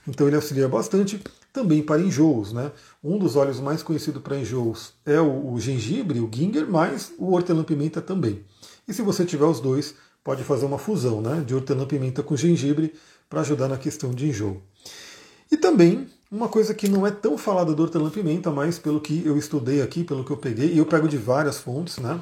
Então 0.08 0.28
ele 0.28 0.36
auxilia 0.36 0.68
bastante 0.68 1.22
também 1.52 1.82
para 1.82 2.02
enjoos. 2.02 2.54
Né? 2.54 2.72
Um 3.04 3.18
dos 3.18 3.36
óleos 3.36 3.60
mais 3.60 3.82
conhecidos 3.82 4.22
para 4.22 4.38
enjoos 4.38 4.94
é 5.06 5.20
o, 5.20 5.54
o 5.54 5.60
gengibre, 5.60 6.20
o 6.20 6.30
ginger, 6.32 6.68
mas 6.70 7.12
o 7.18 7.34
hortelã-pimenta 7.34 8.02
também. 8.02 8.44
E 8.88 8.94
se 8.94 9.02
você 9.02 9.26
tiver 9.26 9.46
os 9.46 9.60
dois, 9.60 9.96
pode 10.24 10.44
fazer 10.44 10.66
uma 10.66 10.78
fusão 10.78 11.22
né, 11.22 11.44
de 11.46 11.56
hortelã-pimenta 11.56 12.22
com 12.22 12.36
gengibre 12.36 12.94
para 13.30 13.42
ajudar 13.42 13.68
na 13.68 13.78
questão 13.78 14.12
de 14.12 14.28
enjoo. 14.28 14.62
E 15.52 15.58
também 15.58 16.08
uma 16.32 16.50
coisa 16.50 16.74
que 16.74 16.90
não 16.90 17.08
é 17.08 17.12
tão 17.12 17.38
falada 17.38 17.74
do 17.74 17.82
hortelã-pimenta, 17.84 18.52
mas 18.52 18.78
pelo 18.78 19.00
que 19.00 19.26
eu 19.26 19.38
estudei 19.38 19.82
aqui, 19.82 20.04
pelo 20.04 20.24
que 20.24 20.32
eu 20.32 20.38
peguei, 20.38 20.74
e 20.74 20.78
eu 20.78 20.86
pego 20.86 21.08
de 21.08 21.18
várias 21.18 21.58
fontes, 21.58 21.98
né? 21.98 22.20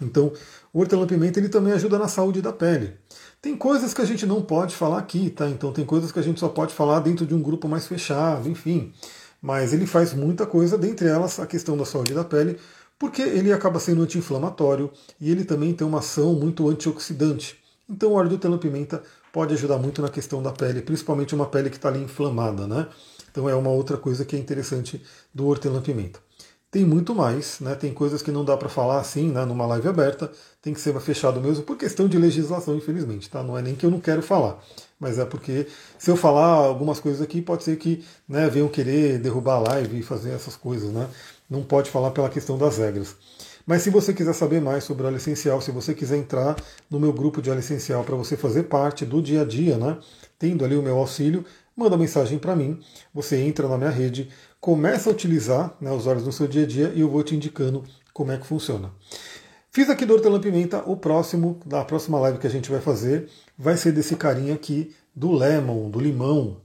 Então, 0.00 0.32
o 0.72 0.80
hortelã-pimenta 0.80 1.40
ele 1.40 1.48
também 1.48 1.72
ajuda 1.72 1.98
na 1.98 2.06
saúde 2.06 2.40
da 2.40 2.52
pele. 2.52 2.94
Tem 3.42 3.56
coisas 3.56 3.94
que 3.94 4.00
a 4.00 4.04
gente 4.04 4.26
não 4.26 4.42
pode 4.42 4.74
falar 4.74 4.98
aqui, 4.98 5.30
tá? 5.30 5.48
Então 5.48 5.72
tem 5.72 5.84
coisas 5.84 6.10
que 6.12 6.18
a 6.18 6.22
gente 6.22 6.40
só 6.40 6.48
pode 6.48 6.74
falar 6.74 7.00
dentro 7.00 7.26
de 7.26 7.34
um 7.34 7.42
grupo 7.42 7.68
mais 7.68 7.86
fechado, 7.86 8.48
enfim. 8.48 8.92
Mas 9.40 9.72
ele 9.72 9.86
faz 9.86 10.12
muita 10.12 10.46
coisa, 10.46 10.76
dentre 10.76 11.08
elas 11.08 11.38
a 11.38 11.46
questão 11.46 11.76
da 11.76 11.84
saúde 11.84 12.14
da 12.14 12.24
pele, 12.24 12.58
porque 12.98 13.22
ele 13.22 13.52
acaba 13.52 13.78
sendo 13.78 14.02
anti-inflamatório 14.02 14.90
e 15.20 15.30
ele 15.30 15.44
também 15.44 15.72
tem 15.72 15.86
uma 15.86 16.00
ação 16.00 16.34
muito 16.34 16.68
antioxidante. 16.68 17.58
Então 17.88 18.10
o 18.10 18.14
óleo 18.14 18.28
de 18.28 18.34
hortelã-pimenta 18.34 19.02
pode 19.38 19.54
ajudar 19.54 19.78
muito 19.78 20.02
na 20.02 20.08
questão 20.08 20.42
da 20.42 20.50
pele, 20.50 20.82
principalmente 20.82 21.32
uma 21.32 21.46
pele 21.46 21.70
que 21.70 21.76
está 21.76 21.88
ali 21.88 22.02
inflamada, 22.02 22.66
né? 22.66 22.88
Então 23.30 23.48
é 23.48 23.54
uma 23.54 23.70
outra 23.70 23.96
coisa 23.96 24.24
que 24.24 24.34
é 24.34 24.38
interessante 24.38 25.00
do 25.32 25.46
hortelã-pimenta. 25.46 26.18
Tem 26.72 26.84
muito 26.84 27.14
mais, 27.14 27.60
né? 27.60 27.76
Tem 27.76 27.94
coisas 27.94 28.20
que 28.20 28.32
não 28.32 28.44
dá 28.44 28.56
para 28.56 28.68
falar 28.68 28.98
assim, 28.98 29.30
né? 29.30 29.44
Numa 29.44 29.64
live 29.64 29.86
aberta, 29.86 30.28
tem 30.60 30.74
que 30.74 30.80
ser 30.80 30.92
fechado 31.00 31.40
mesmo 31.40 31.62
por 31.62 31.76
questão 31.76 32.08
de 32.08 32.18
legislação, 32.18 32.76
infelizmente, 32.76 33.30
tá? 33.30 33.40
Não 33.40 33.56
é 33.56 33.62
nem 33.62 33.76
que 33.76 33.86
eu 33.86 33.92
não 33.92 34.00
quero 34.00 34.22
falar, 34.22 34.58
mas 34.98 35.20
é 35.20 35.24
porque 35.24 35.68
se 35.96 36.10
eu 36.10 36.16
falar 36.16 36.54
algumas 36.54 36.98
coisas 36.98 37.22
aqui, 37.22 37.40
pode 37.40 37.62
ser 37.62 37.76
que 37.76 38.04
né, 38.28 38.50
venham 38.50 38.68
querer 38.68 39.20
derrubar 39.20 39.54
a 39.54 39.60
live 39.60 40.00
e 40.00 40.02
fazer 40.02 40.30
essas 40.30 40.56
coisas, 40.56 40.90
né? 40.90 41.08
não 41.48 41.62
pode 41.62 41.90
falar 41.90 42.10
pela 42.10 42.28
questão 42.28 42.58
das 42.58 42.78
regras. 42.78 43.16
Mas 43.68 43.82
se 43.82 43.90
você 43.90 44.14
quiser 44.14 44.32
saber 44.32 44.62
mais 44.62 44.84
sobre 44.84 45.06
óleo 45.06 45.18
essencial, 45.18 45.60
se 45.60 45.70
você 45.70 45.92
quiser 45.92 46.16
entrar 46.16 46.56
no 46.90 46.98
meu 46.98 47.12
grupo 47.12 47.42
de 47.42 47.50
óleo 47.50 47.58
essencial 47.58 48.02
para 48.02 48.16
você 48.16 48.34
fazer 48.34 48.62
parte 48.62 49.04
do 49.04 49.20
dia 49.20 49.42
a 49.42 49.44
dia, 49.44 49.76
né, 49.76 49.98
tendo 50.38 50.64
ali 50.64 50.74
o 50.74 50.82
meu 50.82 50.96
auxílio, 50.96 51.44
manda 51.76 51.94
mensagem 51.94 52.38
para 52.38 52.56
mim, 52.56 52.80
você 53.12 53.36
entra 53.36 53.68
na 53.68 53.76
minha 53.76 53.90
rede, 53.90 54.30
começa 54.58 55.10
a 55.10 55.12
utilizar 55.12 55.76
né, 55.82 55.92
os 55.92 56.06
óleos 56.06 56.24
no 56.24 56.32
seu 56.32 56.48
dia 56.48 56.62
a 56.62 56.66
dia 56.66 56.92
e 56.94 57.00
eu 57.02 57.10
vou 57.10 57.22
te 57.22 57.36
indicando 57.36 57.84
como 58.14 58.32
é 58.32 58.38
que 58.38 58.46
funciona. 58.46 58.90
Fiz 59.70 59.90
aqui 59.90 60.06
do 60.06 60.14
hortelã-pimenta, 60.14 60.82
o 60.86 60.96
próximo, 60.96 61.60
da 61.66 61.84
próxima 61.84 62.18
live 62.20 62.38
que 62.38 62.46
a 62.46 62.50
gente 62.50 62.70
vai 62.70 62.80
fazer, 62.80 63.28
vai 63.56 63.76
ser 63.76 63.92
desse 63.92 64.16
carinha 64.16 64.54
aqui 64.54 64.96
do 65.14 65.30
lemon, 65.30 65.90
do 65.90 66.00
limão. 66.00 66.62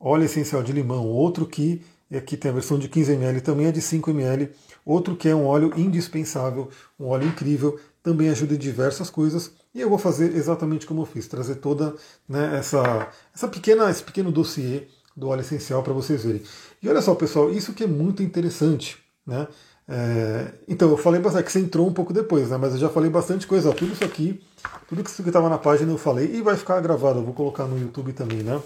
Óleo 0.00 0.24
essencial 0.24 0.64
de 0.64 0.72
limão, 0.72 1.06
outro 1.06 1.46
que 1.46 1.80
aqui 2.16 2.36
tem 2.36 2.50
a 2.50 2.54
versão 2.54 2.76
de 2.76 2.88
15 2.88 3.12
ml, 3.12 3.40
também 3.40 3.66
é 3.66 3.72
de 3.72 3.80
5 3.80 4.10
ml, 4.10 4.50
outro 4.90 5.14
que 5.16 5.28
é 5.28 5.34
um 5.34 5.46
óleo 5.46 5.72
indispensável, 5.76 6.68
um 6.98 7.06
óleo 7.06 7.28
incrível, 7.28 7.78
também 8.02 8.30
ajuda 8.30 8.54
em 8.54 8.58
diversas 8.58 9.10
coisas, 9.10 9.52
e 9.74 9.80
eu 9.80 9.88
vou 9.88 9.98
fazer 9.98 10.34
exatamente 10.34 10.86
como 10.86 11.02
eu 11.02 11.06
fiz, 11.06 11.26
trazer 11.26 11.56
toda 11.56 11.94
né, 12.28 12.56
essa, 12.58 13.08
essa 13.34 13.46
pequena, 13.46 13.90
esse 13.90 14.02
pequeno 14.02 14.32
dossiê 14.32 14.88
do 15.16 15.28
óleo 15.28 15.40
essencial 15.40 15.82
para 15.82 15.92
vocês 15.92 16.24
verem. 16.24 16.42
E 16.82 16.88
olha 16.88 17.02
só, 17.02 17.14
pessoal, 17.14 17.50
isso 17.50 17.72
que 17.72 17.84
é 17.84 17.86
muito 17.86 18.22
interessante, 18.22 18.98
né? 19.26 19.46
É, 19.90 20.52
então, 20.68 20.90
eu 20.90 20.96
falei 20.98 21.20
bastante, 21.20 21.44
que 21.44 21.52
você 21.52 21.60
entrou 21.60 21.86
um 21.86 21.92
pouco 21.92 22.12
depois, 22.12 22.50
né? 22.50 22.56
Mas 22.56 22.74
eu 22.74 22.78
já 22.78 22.88
falei 22.88 23.10
bastante 23.10 23.46
coisa, 23.46 23.70
ó, 23.70 23.72
tudo 23.72 23.92
isso 23.92 24.04
aqui, 24.04 24.40
tudo 24.86 25.02
que 25.02 25.10
estava 25.10 25.48
na 25.48 25.58
página 25.58 25.90
eu 25.90 25.98
falei, 25.98 26.34
e 26.34 26.42
vai 26.42 26.56
ficar 26.56 26.80
gravado, 26.80 27.20
eu 27.20 27.24
vou 27.24 27.34
colocar 27.34 27.64
no 27.64 27.78
YouTube 27.78 28.12
também, 28.12 28.42
né? 28.42 28.60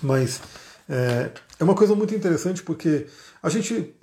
Mas 0.00 0.40
é, 0.88 1.30
é 1.58 1.64
uma 1.64 1.74
coisa 1.74 1.94
muito 1.94 2.14
interessante 2.14 2.62
porque 2.62 3.06
a 3.42 3.48
gente. 3.48 3.94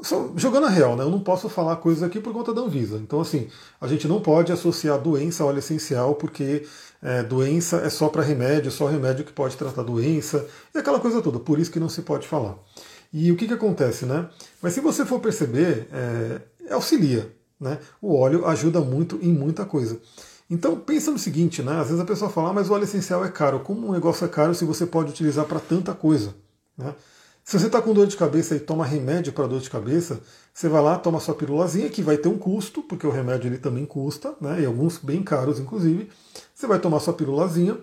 Só, 0.00 0.30
jogando 0.36 0.66
a 0.66 0.70
real, 0.70 0.94
né? 0.96 1.04
Eu 1.04 1.10
não 1.10 1.20
posso 1.20 1.48
falar 1.48 1.76
coisas 1.76 2.02
aqui 2.02 2.20
por 2.20 2.32
conta 2.32 2.52
da 2.52 2.60
Anvisa. 2.60 2.96
Então, 2.98 3.20
assim, 3.20 3.48
a 3.80 3.86
gente 3.86 4.06
não 4.06 4.20
pode 4.20 4.52
associar 4.52 4.98
doença 4.98 5.42
a 5.42 5.46
óleo 5.46 5.58
essencial, 5.58 6.14
porque 6.14 6.66
é, 7.02 7.22
doença 7.22 7.78
é 7.78 7.88
só 7.88 8.08
para 8.08 8.22
remédio, 8.22 8.70
só 8.70 8.86
remédio 8.86 9.24
que 9.24 9.32
pode 9.32 9.56
tratar 9.56 9.82
doença, 9.82 10.46
e 10.74 10.78
aquela 10.78 11.00
coisa 11.00 11.22
toda. 11.22 11.38
Por 11.38 11.58
isso 11.58 11.70
que 11.70 11.80
não 11.80 11.88
se 11.88 12.02
pode 12.02 12.28
falar. 12.28 12.56
E 13.12 13.32
o 13.32 13.36
que, 13.36 13.46
que 13.46 13.54
acontece, 13.54 14.04
né? 14.04 14.28
Mas 14.60 14.74
se 14.74 14.80
você 14.80 15.06
for 15.06 15.20
perceber, 15.20 15.88
é, 15.92 16.40
auxilia. 16.74 17.34
Né? 17.58 17.78
O 18.02 18.14
óleo 18.14 18.46
ajuda 18.46 18.80
muito 18.80 19.18
em 19.22 19.32
muita 19.32 19.64
coisa. 19.64 19.98
Então 20.48 20.78
pensa 20.78 21.10
no 21.10 21.18
seguinte, 21.18 21.62
né? 21.62 21.80
Às 21.80 21.88
vezes 21.88 22.00
a 22.00 22.04
pessoa 22.04 22.30
fala, 22.30 22.50
ah, 22.50 22.52
mas 22.52 22.70
o 22.70 22.72
óleo 22.72 22.84
essencial 22.84 23.24
é 23.24 23.30
caro. 23.30 23.60
Como 23.60 23.88
um 23.88 23.92
negócio 23.92 24.24
é 24.24 24.28
caro 24.28 24.54
se 24.54 24.64
você 24.64 24.86
pode 24.86 25.10
utilizar 25.10 25.44
para 25.46 25.58
tanta 25.58 25.92
coisa? 25.94 26.34
Né? 26.76 26.94
Se 27.46 27.60
você 27.60 27.66
está 27.66 27.80
com 27.80 27.94
dor 27.94 28.08
de 28.08 28.16
cabeça 28.16 28.56
e 28.56 28.58
toma 28.58 28.84
remédio 28.84 29.32
para 29.32 29.46
dor 29.46 29.60
de 29.60 29.70
cabeça, 29.70 30.18
você 30.52 30.68
vai 30.68 30.82
lá, 30.82 30.98
toma 30.98 31.20
sua 31.20 31.32
pirulazinha, 31.32 31.88
que 31.88 32.02
vai 32.02 32.16
ter 32.16 32.28
um 32.28 32.36
custo, 32.36 32.82
porque 32.82 33.06
o 33.06 33.10
remédio 33.10 33.46
ele 33.46 33.56
também 33.56 33.86
custa, 33.86 34.34
né? 34.40 34.62
e 34.62 34.66
alguns 34.66 34.98
bem 34.98 35.22
caros, 35.22 35.60
inclusive. 35.60 36.10
Você 36.52 36.66
vai 36.66 36.80
tomar 36.80 36.98
sua 36.98 37.14
pirulazinha, 37.14 37.78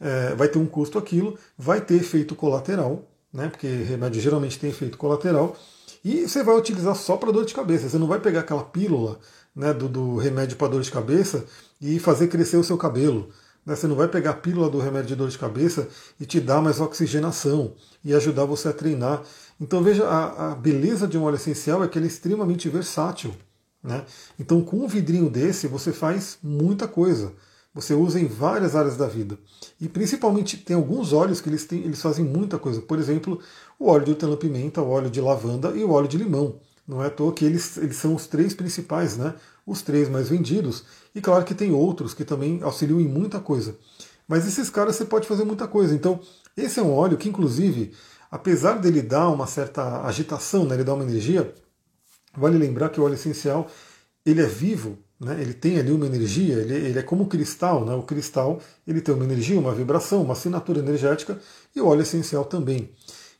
é, 0.00 0.36
vai 0.36 0.46
ter 0.46 0.60
um 0.60 0.66
custo 0.66 0.98
aquilo, 0.98 1.36
vai 1.58 1.80
ter 1.80 1.96
efeito 1.96 2.36
colateral, 2.36 3.10
né? 3.32 3.48
Porque 3.48 3.66
remédio 3.66 4.20
geralmente 4.20 4.56
tem 4.56 4.70
efeito 4.70 4.96
colateral. 4.96 5.56
E 6.04 6.28
você 6.28 6.44
vai 6.44 6.56
utilizar 6.56 6.94
só 6.94 7.16
para 7.16 7.32
dor 7.32 7.44
de 7.44 7.54
cabeça. 7.54 7.88
Você 7.88 7.98
não 7.98 8.06
vai 8.06 8.20
pegar 8.20 8.40
aquela 8.40 8.62
pílula 8.62 9.18
né, 9.54 9.74
do, 9.74 9.88
do 9.88 10.16
remédio 10.16 10.56
para 10.56 10.68
dor 10.68 10.82
de 10.82 10.92
cabeça 10.92 11.44
e 11.80 11.98
fazer 11.98 12.28
crescer 12.28 12.56
o 12.56 12.62
seu 12.62 12.78
cabelo. 12.78 13.30
Né? 13.68 13.76
Você 13.76 13.86
não 13.86 13.94
vai 13.94 14.08
pegar 14.08 14.30
a 14.30 14.34
pílula 14.34 14.70
do 14.70 14.78
remédio 14.78 15.08
de 15.08 15.16
dor 15.16 15.28
de 15.28 15.36
cabeça 15.36 15.86
e 16.18 16.24
te 16.24 16.40
dar 16.40 16.62
mais 16.62 16.80
oxigenação 16.80 17.74
e 18.02 18.14
ajudar 18.14 18.46
você 18.46 18.68
a 18.68 18.72
treinar. 18.72 19.22
Então 19.60 19.82
veja, 19.82 20.06
a, 20.08 20.52
a 20.52 20.54
beleza 20.54 21.06
de 21.06 21.18
um 21.18 21.24
óleo 21.24 21.36
essencial 21.36 21.84
é 21.84 21.88
que 21.88 21.98
ele 21.98 22.06
é 22.06 22.08
extremamente 22.08 22.66
versátil. 22.70 23.34
Né? 23.84 24.06
Então 24.40 24.62
com 24.62 24.78
um 24.78 24.88
vidrinho 24.88 25.28
desse 25.28 25.66
você 25.66 25.92
faz 25.92 26.38
muita 26.42 26.88
coisa. 26.88 27.34
Você 27.74 27.92
usa 27.92 28.18
em 28.18 28.26
várias 28.26 28.74
áreas 28.74 28.96
da 28.96 29.06
vida. 29.06 29.38
E 29.78 29.86
principalmente 29.86 30.56
tem 30.56 30.74
alguns 30.74 31.12
óleos 31.12 31.40
que 31.40 31.50
eles, 31.50 31.66
têm, 31.66 31.80
eles 31.82 32.00
fazem 32.00 32.24
muita 32.24 32.58
coisa. 32.58 32.80
Por 32.80 32.98
exemplo, 32.98 33.38
o 33.78 33.88
óleo 33.88 34.06
de 34.06 34.10
hortelã-pimenta, 34.12 34.80
o 34.80 34.88
óleo 34.88 35.10
de 35.10 35.20
lavanda 35.20 35.68
e 35.76 35.84
o 35.84 35.90
óleo 35.90 36.08
de 36.08 36.16
limão. 36.16 36.58
Não 36.88 37.04
é 37.04 37.08
à 37.08 37.10
toa 37.10 37.34
que 37.34 37.44
eles, 37.44 37.76
eles 37.76 37.96
são 37.96 38.14
os 38.14 38.26
três 38.26 38.54
principais, 38.54 39.18
né? 39.18 39.34
Os 39.68 39.82
três 39.82 40.08
mais 40.08 40.28
vendidos. 40.28 40.84
E 41.14 41.20
claro 41.20 41.44
que 41.44 41.54
tem 41.54 41.72
outros 41.72 42.14
que 42.14 42.24
também 42.24 42.62
auxiliam 42.62 43.00
em 43.00 43.08
muita 43.08 43.38
coisa. 43.38 43.76
Mas 44.26 44.46
esses 44.46 44.70
caras 44.70 44.96
você 44.96 45.04
pode 45.04 45.28
fazer 45.28 45.44
muita 45.44 45.68
coisa. 45.68 45.94
Então, 45.94 46.20
esse 46.56 46.80
é 46.80 46.82
um 46.82 46.92
óleo 46.92 47.16
que, 47.16 47.28
inclusive, 47.28 47.92
apesar 48.30 48.74
dele 48.74 49.02
dar 49.02 49.28
uma 49.28 49.46
certa 49.46 50.02
agitação, 50.06 50.64
né, 50.64 50.74
ele 50.76 50.84
dá 50.84 50.94
uma 50.94 51.04
energia, 51.04 51.54
vale 52.36 52.56
lembrar 52.56 52.88
que 52.88 53.00
o 53.00 53.04
óleo 53.04 53.14
essencial 53.14 53.66
ele 54.24 54.40
é 54.40 54.46
vivo 54.46 54.98
né? 55.20 55.40
Ele 55.40 55.52
tem 55.52 55.78
ali 55.78 55.90
uma 55.90 56.06
energia, 56.06 56.54
ele, 56.54 56.74
ele 56.74 56.98
é 56.98 57.02
como 57.02 57.26
cristal, 57.26 57.84
né? 57.84 57.92
o 57.94 58.02
cristal 58.02 58.60
ele 58.86 59.00
tem 59.00 59.14
uma 59.14 59.24
energia, 59.24 59.58
uma 59.58 59.74
vibração, 59.74 60.22
uma 60.22 60.32
assinatura 60.32 60.78
energética 60.78 61.38
e 61.74 61.80
o 61.80 61.86
óleo 61.86 62.02
essencial 62.02 62.44
também. 62.44 62.90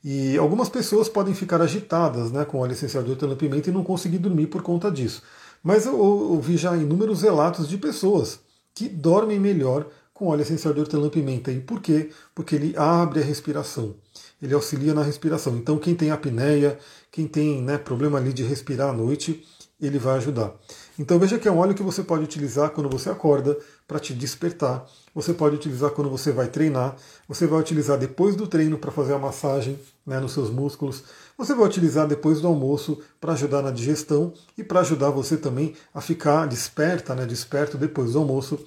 E 0.03 0.37
algumas 0.37 0.69
pessoas 0.69 1.09
podem 1.09 1.35
ficar 1.35 1.61
agitadas 1.61 2.31
né, 2.31 2.45
com 2.45 2.59
óleo 2.59 2.73
essencial 2.73 3.03
de 3.03 3.11
hortelã-pimenta 3.11 3.69
e 3.69 3.73
não 3.73 3.85
conseguir 3.85 4.19
dormir 4.19 4.47
por 4.47 4.63
conta 4.63 4.91
disso. 4.91 5.23
Mas 5.63 5.87
eu 5.87 5.99
ouvi 5.99 6.57
já 6.57 6.77
inúmeros 6.77 7.23
relatos 7.23 7.69
de 7.69 7.77
pessoas 7.77 8.41
que 8.75 8.89
dormem 8.89 9.41
melhor 9.41 9.87
com 10.15 10.27
óleo 10.29 10.43
essencial 10.43 10.75
de 10.75 10.81
hortelã-pimenta. 10.81 11.53
E 11.53 11.61
por 11.61 11.81
quê? 11.81 12.11
Porque 12.35 12.55
ele 12.55 12.75
abre 12.77 13.21
a 13.21 13.25
respiração. 13.25 13.95
Ele 14.43 14.55
auxilia 14.55 14.95
na 14.95 15.03
respiração. 15.03 15.57
Então 15.57 15.79
quem 15.79 15.95
tem 15.95 16.11
apneia, 16.11 16.79
quem 17.11 17.27
tem 17.27 17.63
né, 17.63 17.79
problema 17.79 18.19
ali 18.19 18.33
de 18.33 18.43
respirar 18.43 18.91
à 18.91 18.93
noite, 18.93 19.45
ele 19.81 19.99
vai 19.99 20.17
ajudar. 20.17 20.53
Então 20.99 21.17
veja 21.17 21.39
que 21.39 21.47
é 21.47 21.53
um 21.53 21.59
óleo 21.59 21.75
que 21.75 21.83
você 21.83 22.03
pode 22.03 22.25
utilizar 22.25 22.71
quando 22.71 22.89
você 22.89 23.09
acorda 23.09 23.57
para 23.87 24.01
te 24.01 24.13
despertar. 24.13 24.85
Você 25.15 25.33
pode 25.33 25.55
utilizar 25.55 25.91
quando 25.91 26.11
você 26.11 26.33
vai 26.33 26.49
treinar. 26.49 26.97
Você 27.29 27.47
vai 27.47 27.61
utilizar 27.61 27.97
depois 27.97 28.35
do 28.35 28.49
treino 28.49 28.77
para 28.77 28.91
fazer 28.91 29.15
a 29.15 29.19
massagem 29.19 29.79
né, 30.05 30.19
nos 30.19 30.33
seus 30.33 30.51
músculos. 30.51 31.05
Você 31.37 31.55
vai 31.55 31.67
utilizar 31.67 32.09
depois 32.09 32.41
do 32.41 32.49
almoço 32.49 33.01
para 33.21 33.33
ajudar 33.35 33.63
na 33.63 33.71
digestão 33.71 34.33
e 34.57 34.65
para 34.65 34.81
ajudar 34.81 35.11
você 35.11 35.37
também 35.37 35.75
a 35.95 36.01
ficar 36.01 36.47
desperta, 36.47 37.15
né, 37.15 37.25
desperto 37.25 37.79
depois 37.79 38.13
do 38.13 38.19
almoço. 38.19 38.59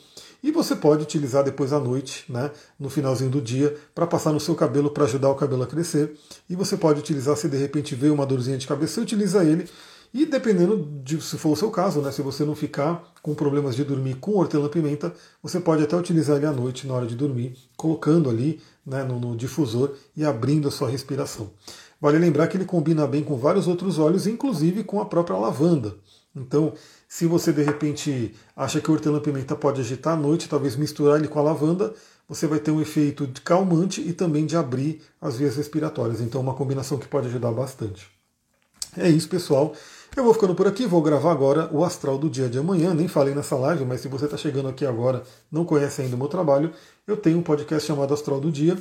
E 0.43 0.51
você 0.51 0.75
pode 0.75 1.03
utilizar 1.03 1.43
depois 1.43 1.71
à 1.73 1.79
noite, 1.79 2.25
né, 2.31 2.49
no 2.79 2.89
finalzinho 2.89 3.29
do 3.29 3.41
dia, 3.41 3.75
para 3.93 4.07
passar 4.07 4.31
no 4.31 4.39
seu 4.39 4.55
cabelo 4.55 4.89
para 4.89 5.03
ajudar 5.03 5.29
o 5.29 5.35
cabelo 5.35 5.63
a 5.63 5.67
crescer. 5.67 6.17
E 6.49 6.55
você 6.55 6.77
pode 6.77 6.99
utilizar 6.99 7.35
se 7.35 7.49
de 7.49 7.57
repente 7.57 7.93
veio 7.93 8.13
uma 8.13 8.25
dorzinha 8.25 8.57
de 8.57 8.65
cabeça, 8.65 8.93
você 8.93 9.01
utiliza 9.01 9.43
ele 9.43 9.69
e 10.13 10.25
dependendo 10.25 11.01
de 11.03 11.21
se 11.21 11.37
for 11.37 11.51
o 11.51 11.55
seu 11.55 11.71
caso, 11.71 12.01
né, 12.01 12.11
se 12.11 12.21
você 12.21 12.43
não 12.43 12.53
ficar 12.53 13.01
com 13.21 13.33
problemas 13.33 13.75
de 13.75 13.83
dormir 13.85 14.15
com 14.15 14.35
hortelã-pimenta, 14.35 15.13
você 15.41 15.59
pode 15.59 15.83
até 15.83 15.95
utilizar 15.95 16.35
ele 16.35 16.45
à 16.45 16.51
noite 16.51 16.85
na 16.85 16.93
hora 16.93 17.07
de 17.07 17.15
dormir, 17.15 17.55
colocando 17.77 18.29
ali 18.29 18.61
né, 18.85 19.03
no, 19.03 19.19
no, 19.19 19.37
difusor 19.37 19.93
e 20.15 20.25
abrindo 20.25 20.67
a 20.67 20.71
sua 20.71 20.89
respiração. 20.89 21.51
Vale 21.99 22.17
lembrar 22.17 22.47
que 22.47 22.57
ele 22.57 22.65
combina 22.65 23.07
bem 23.07 23.23
com 23.23 23.37
vários 23.37 23.67
outros 23.67 23.99
óleos, 23.99 24.27
inclusive 24.27 24.83
com 24.83 24.99
a 24.99 25.05
própria 25.05 25.37
lavanda. 25.37 25.95
Então, 26.35 26.73
se 27.07 27.25
você 27.25 27.53
de 27.53 27.61
repente 27.61 28.35
acha 28.55 28.81
que 28.81 28.89
o 28.89 28.93
hortelã-pimenta 28.93 29.55
pode 29.55 29.79
agitar 29.79 30.13
à 30.13 30.17
noite, 30.17 30.49
talvez 30.49 30.75
misturar 30.75 31.19
ele 31.19 31.27
com 31.27 31.39
a 31.39 31.43
lavanda, 31.43 31.93
você 32.27 32.47
vai 32.47 32.59
ter 32.59 32.71
um 32.71 32.81
efeito 32.81 33.27
de 33.27 33.39
calmante 33.41 34.01
e 34.01 34.11
também 34.11 34.45
de 34.45 34.57
abrir 34.57 35.01
as 35.21 35.37
vias 35.37 35.55
respiratórias. 35.55 36.19
Então, 36.19 36.41
uma 36.41 36.53
combinação 36.53 36.97
que 36.97 37.07
pode 37.07 37.27
ajudar 37.27 37.51
bastante. 37.51 38.09
É 38.97 39.07
isso, 39.09 39.29
pessoal. 39.29 39.73
Eu 40.15 40.25
vou 40.25 40.33
ficando 40.33 40.53
por 40.53 40.67
aqui, 40.67 40.85
vou 40.85 41.01
gravar 41.01 41.31
agora 41.31 41.69
o 41.71 41.85
astral 41.85 42.17
do 42.17 42.29
dia 42.29 42.49
de 42.49 42.59
amanhã. 42.59 42.93
Nem 42.93 43.07
falei 43.07 43.33
nessa 43.33 43.55
live, 43.55 43.85
mas 43.85 44.01
se 44.01 44.09
você 44.09 44.25
está 44.25 44.35
chegando 44.35 44.67
aqui 44.67 44.85
agora, 44.85 45.23
não 45.49 45.63
conhece 45.63 46.01
ainda 46.01 46.17
o 46.17 46.19
meu 46.19 46.27
trabalho, 46.27 46.73
eu 47.07 47.15
tenho 47.15 47.37
um 47.37 47.41
podcast 47.41 47.87
chamado 47.87 48.13
Astral 48.13 48.41
do 48.41 48.51
Dia, 48.51 48.77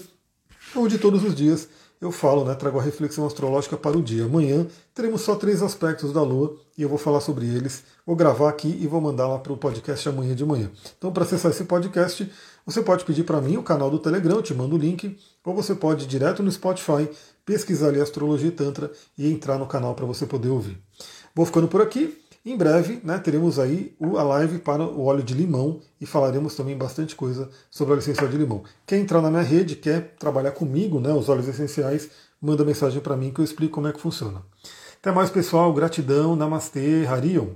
onde 0.75 0.99
todos 0.99 1.23
os 1.23 1.33
dias 1.33 1.69
eu 2.01 2.11
falo, 2.11 2.45
né, 2.45 2.55
trago 2.55 2.79
a 2.79 2.83
reflexão 2.83 3.27
astrológica 3.27 3.77
para 3.77 3.97
o 3.97 4.03
dia. 4.03 4.25
Amanhã 4.25 4.67
teremos 4.93 5.21
só 5.21 5.37
três 5.37 5.63
aspectos 5.63 6.13
da 6.13 6.23
Lua 6.23 6.57
e 6.77 6.83
eu 6.83 6.89
vou 6.89 6.97
falar 6.97 7.21
sobre 7.21 7.47
eles. 7.47 7.85
Vou 8.07 8.17
gravar 8.17 8.49
aqui 8.49 8.77
e 8.81 8.87
vou 8.87 9.01
mandar 9.01 9.29
lá 9.29 9.39
para 9.39 9.53
o 9.53 9.57
podcast 9.57 10.09
amanhã 10.09 10.35
de 10.35 10.45
manhã. 10.45 10.71
Então, 10.97 11.13
para 11.13 11.25
acessar 11.25 11.51
esse 11.51 11.65
podcast, 11.65 12.29
você 12.65 12.83
pode 12.83 13.05
pedir 13.05 13.25
para 13.25 13.41
mim 13.41 13.59
o 13.59 13.63
canal 13.63 13.91
do 13.91 13.99
Telegram, 13.99 14.37
eu 14.37 14.43
te 14.43 14.55
mando 14.55 14.77
o 14.77 14.79
link, 14.79 15.17
ou 15.45 15.55
você 15.55 15.75
pode 15.75 16.05
ir 16.05 16.09
direto 16.09 16.43
no 16.43 16.51
Spotify, 16.51 17.09
pesquisar 17.45 17.89
ali 17.89 18.01
Astrologia 18.01 18.49
e 18.49 18.53
Tantra 18.53 18.91
e 19.19 19.31
entrar 19.31 19.59
no 19.59 19.67
canal 19.67 19.95
para 19.95 20.07
você 20.07 20.25
poder 20.25 20.49
ouvir. 20.49 20.83
Vou 21.35 21.47
ficando 21.47 21.69
por 21.69 21.81
aqui. 21.81 22.19
Em 22.45 22.57
breve 22.57 23.01
né, 23.05 23.19
teremos 23.19 23.59
aí 23.59 23.95
a 24.01 24.23
live 24.23 24.61
para 24.61 24.83
o 24.83 25.05
óleo 25.05 25.23
de 25.23 25.35
limão 25.35 25.81
e 26.01 26.07
falaremos 26.07 26.55
também 26.55 26.77
bastante 26.77 27.15
coisa 27.15 27.51
sobre 27.71 27.93
óleo 27.93 28.01
essencial 28.01 28.29
de 28.29 28.37
limão. 28.37 28.63
Quer 28.87 28.97
entrar 28.97 29.21
na 29.21 29.31
minha 29.31 29.43
rede, 29.43 29.77
quer 29.77 30.15
trabalhar 30.19 30.53
comigo, 30.53 30.99
né, 30.99 31.13
os 31.13 31.29
óleos 31.29 31.49
essenciais, 31.49 32.09
manda 32.41 32.65
mensagem 32.65 33.01
para 33.01 33.17
mim 33.17 33.31
que 33.31 33.41
eu 33.41 33.45
explico 33.45 33.75
como 33.75 33.89
é 33.89 33.93
que 33.93 34.01
funciona. 34.01 34.43
Até 35.01 35.11
mais, 35.13 35.31
pessoal. 35.31 35.73
Gratidão. 35.73 36.37
Namastê. 36.37 37.07
Harion. 37.07 37.55